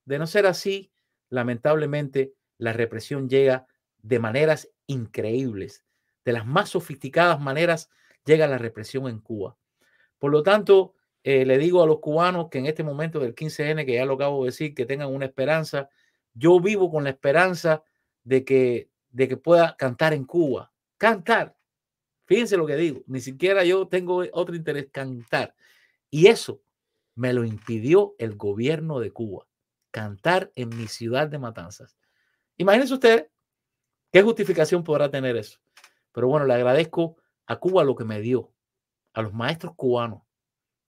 [0.06, 0.92] De no ser así,
[1.30, 3.68] lamentablemente, la represión llega
[4.00, 5.84] de maneras increíbles.
[6.24, 7.90] De las más sofisticadas maneras
[8.26, 9.58] llega la represión en Cuba.
[10.18, 13.86] Por lo tanto, eh, le digo a los cubanos que en este momento del 15N,
[13.86, 15.90] que ya lo acabo de decir, que tengan una esperanza.
[16.34, 17.84] Yo vivo con la esperanza
[18.24, 20.72] de que, de que pueda cantar en Cuba.
[20.98, 21.56] Cantar.
[22.26, 23.02] Fíjense lo que digo.
[23.08, 25.56] Ni siquiera yo tengo otro interés, cantar.
[26.10, 26.62] Y eso
[27.16, 29.48] me lo impidió el gobierno de Cuba.
[29.92, 31.98] Cantar en mi ciudad de Matanzas.
[32.58, 33.28] Imagínense ustedes
[34.12, 35.60] qué justificación podrá tener eso.
[36.12, 38.52] Pero bueno, le agradezco a Cuba lo que me dio,
[39.14, 40.24] a los maestros cubanos,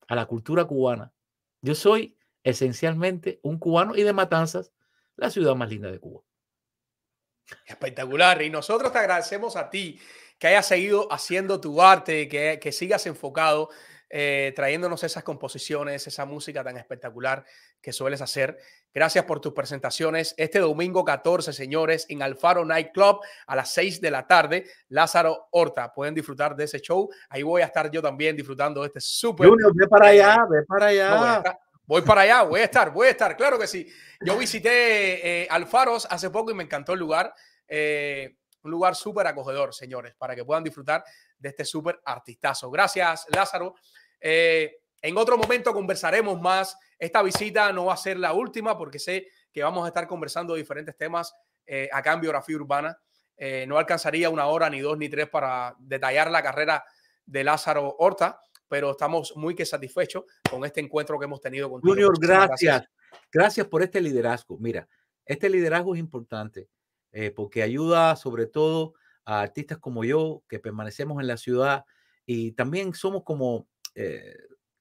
[0.07, 1.13] a la cultura cubana.
[1.61, 4.71] Yo soy esencialmente un cubano y de Matanzas,
[5.15, 6.23] la ciudad más linda de Cuba.
[7.65, 8.41] Espectacular.
[8.41, 9.99] Y nosotros te agradecemos a ti
[10.39, 13.69] que hayas seguido haciendo tu arte, que, que sigas enfocado
[14.09, 17.43] eh, trayéndonos esas composiciones, esa música tan espectacular
[17.81, 18.57] que sueles hacer.
[18.93, 20.33] Gracias por tus presentaciones.
[20.37, 25.49] Este domingo 14, señores, en Alfaro Night Club a las 6 de la tarde, Lázaro
[25.51, 25.93] Horta.
[25.93, 27.09] Pueden disfrutar de ese show.
[27.29, 29.49] Ahí voy a estar yo también disfrutando de este súper.
[29.49, 31.59] Junior, ve para allá, ve para allá.
[31.85, 33.91] voy, para allá, voy a estar, voy a estar, claro que sí.
[34.21, 37.33] Yo visité eh, Alfaros hace poco y me encantó el lugar.
[37.67, 41.03] Eh, un lugar súper acogedor, señores, para que puedan disfrutar
[41.37, 42.69] de este súper artistazo.
[42.69, 43.75] Gracias, Lázaro.
[44.19, 46.77] Eh, en otro momento conversaremos más.
[46.97, 50.55] Esta visita no va a ser la última porque sé que vamos a estar conversando
[50.55, 51.33] diferentes temas
[51.65, 52.99] eh, acá en Biografía Urbana.
[53.35, 56.83] Eh, no alcanzaría una hora, ni dos, ni tres para detallar la carrera
[57.23, 61.81] de Lázaro Horta, pero estamos muy que satisfechos con este encuentro que hemos tenido con
[61.81, 62.83] Junior, gracias.
[63.31, 63.67] gracias.
[63.67, 64.57] por este liderazgo.
[64.57, 64.87] Mira,
[65.23, 66.67] este liderazgo es importante
[67.35, 68.93] porque ayuda sobre todo
[69.25, 71.85] a artistas como yo que permanecemos en la ciudad
[72.25, 74.35] y también somos como, eh,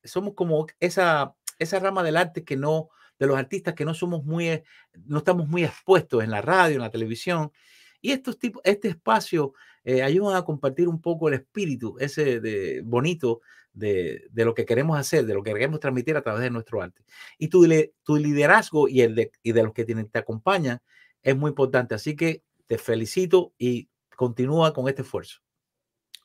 [0.05, 4.25] somos como esa, esa rama del arte que no, de los artistas que no somos
[4.25, 4.65] muy, eh,
[5.07, 7.53] no estamos muy expuestos en la radio, en la televisión.
[8.01, 12.83] Y estos tipos, este espacio eh, ayuda a compartir un poco el espíritu ese de,
[12.85, 13.41] bonito
[13.73, 16.83] de, de, lo que queremos hacer, de lo que queremos transmitir a través de nuestro
[16.83, 17.05] arte.
[17.39, 17.65] Y tu,
[18.03, 20.81] tu liderazgo y el de, y de los que te acompañan
[21.27, 21.95] es muy importante.
[21.95, 25.41] Así que te felicito y continúa con este esfuerzo.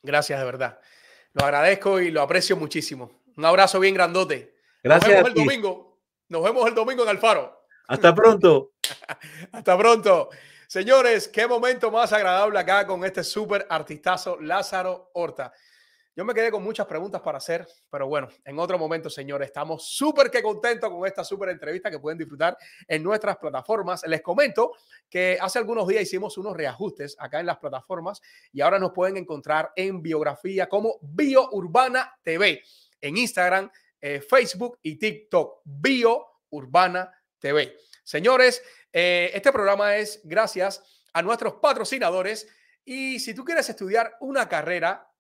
[0.04, 0.80] Gracias, de verdad.
[1.34, 3.12] Lo agradezco y lo aprecio muchísimo.
[3.36, 4.56] Un abrazo bien grandote.
[4.84, 5.10] Gracias.
[5.10, 6.00] Nos vemos el domingo.
[6.30, 7.66] Nos vemos el domingo en Alfaro.
[7.88, 8.74] Hasta pronto.
[9.52, 10.30] Hasta pronto.
[10.68, 15.52] Señores, qué momento más agradable acá con este súper artistazo Lázaro Horta.
[16.14, 19.88] Yo me quedé con muchas preguntas para hacer, pero bueno, en otro momento, señores, estamos
[19.88, 24.04] súper que contentos con esta súper entrevista que pueden disfrutar en nuestras plataformas.
[24.06, 24.74] Les comento
[25.10, 29.16] que hace algunos días hicimos unos reajustes acá en las plataformas y ahora nos pueden
[29.16, 32.62] encontrar en biografía como Bio Urbana TV,
[33.00, 35.62] en Instagram, eh, Facebook y TikTok.
[35.64, 37.10] Bio Urbana
[37.40, 37.78] TV.
[38.04, 40.84] Señores, eh, este programa es gracias
[41.14, 42.50] a nuestros patrocinadores
[42.84, 45.11] Y si tú quieres estudiar una carrera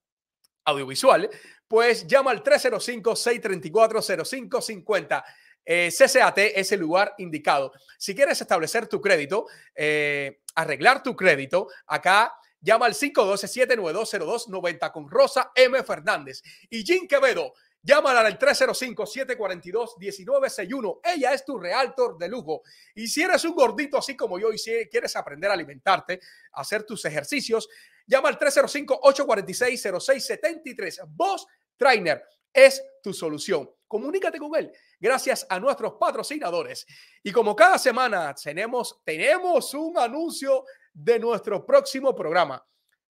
[0.66, 1.30] audiovisual,
[1.68, 5.24] pues llama al 305-634-0550.
[5.64, 7.72] Eh, CCAT es el lugar indicado.
[7.98, 9.46] Si quieres establecer tu crédito,
[9.76, 15.82] eh, arreglar tu crédito, acá llama al 512-792-0290 con Rosa M.
[15.84, 17.54] Fernández y Jim Quevedo.
[17.84, 21.00] Llámala al 305-742-1961.
[21.04, 22.62] Ella es tu realtor de lujo.
[22.96, 26.20] Y si eres un gordito así como yo y si quieres aprender a alimentarte,
[26.54, 27.68] hacer tus ejercicios,
[28.06, 31.08] llama al 305-846-0673.
[31.10, 32.24] Vos Trainer
[32.54, 33.70] es tu solución.
[33.88, 36.86] Comunícate con él gracias a nuestros patrocinadores.
[37.24, 42.66] Y como cada semana tenemos, tenemos un anuncio de nuestro próximo programa.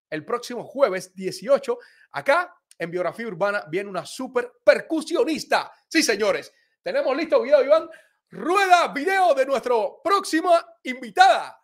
[0.09, 1.77] El próximo jueves 18,
[2.11, 5.71] acá en Biografía Urbana viene una super percusionista.
[5.87, 6.51] Sí, señores,
[6.81, 7.87] tenemos listo video, Iván.
[8.31, 11.60] Rueda video de nuestro próxima invitada.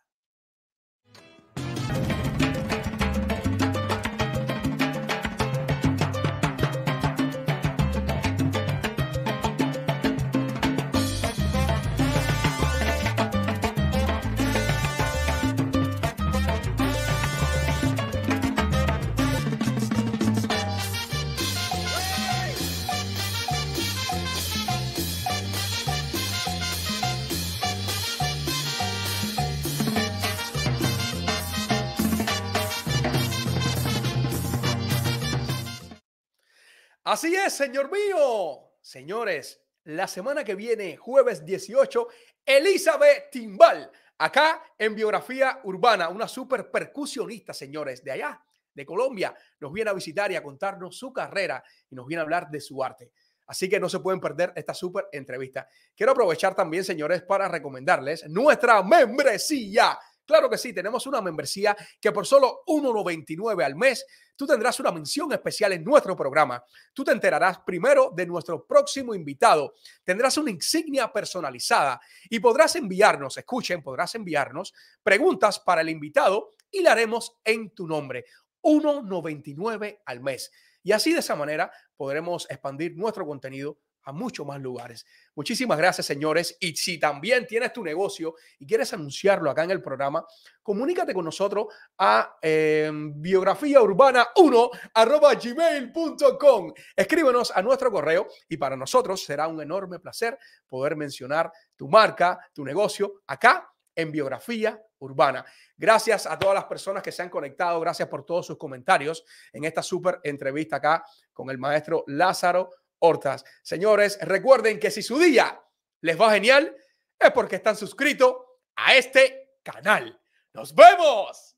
[37.08, 38.74] Así es, señor mío.
[38.82, 42.06] Señores, la semana que viene, jueves 18,
[42.46, 48.44] Elizabeth Timbal, acá en Biografía Urbana, una super percusionista, señores, de allá,
[48.74, 52.24] de Colombia, nos viene a visitar y a contarnos su carrera y nos viene a
[52.24, 53.14] hablar de su arte.
[53.46, 55.70] Así que no se pueden perder esta súper entrevista.
[55.96, 59.98] Quiero aprovechar también, señores, para recomendarles nuestra membresía
[60.28, 64.06] Claro que sí, tenemos una membresía que por solo 1,99 al mes
[64.36, 66.62] tú tendrás una mención especial en nuestro programa.
[66.94, 69.74] Tú te enterarás primero de nuestro próximo invitado,
[70.04, 76.82] tendrás una insignia personalizada y podrás enviarnos, escuchen, podrás enviarnos preguntas para el invitado y
[76.82, 78.26] la haremos en tu nombre.
[78.62, 80.52] 1,99 al mes.
[80.84, 83.78] Y así de esa manera podremos expandir nuestro contenido
[84.08, 85.06] a muchos más lugares.
[85.36, 86.56] Muchísimas gracias, señores.
[86.62, 90.26] Y si también tienes tu negocio y quieres anunciarlo acá en el programa,
[90.64, 91.68] comunícate con nosotros
[91.98, 96.74] a eh, biografiaurbana1 arroba gmail.com.
[96.96, 102.40] Escríbenos a nuestro correo y para nosotros será un enorme placer poder mencionar tu marca,
[102.54, 105.46] tu negocio acá en Biografía Urbana.
[105.76, 107.82] Gracias a todas las personas que se han conectado.
[107.82, 111.04] Gracias por todos sus comentarios en esta súper entrevista acá
[111.34, 113.44] con el maestro Lázaro Hortas.
[113.64, 115.62] Señores, recuerden que si su día
[116.02, 116.76] les va genial,
[117.20, 118.36] es porque están suscritos
[118.76, 120.20] a este canal.
[120.54, 121.56] ¡Nos vemos!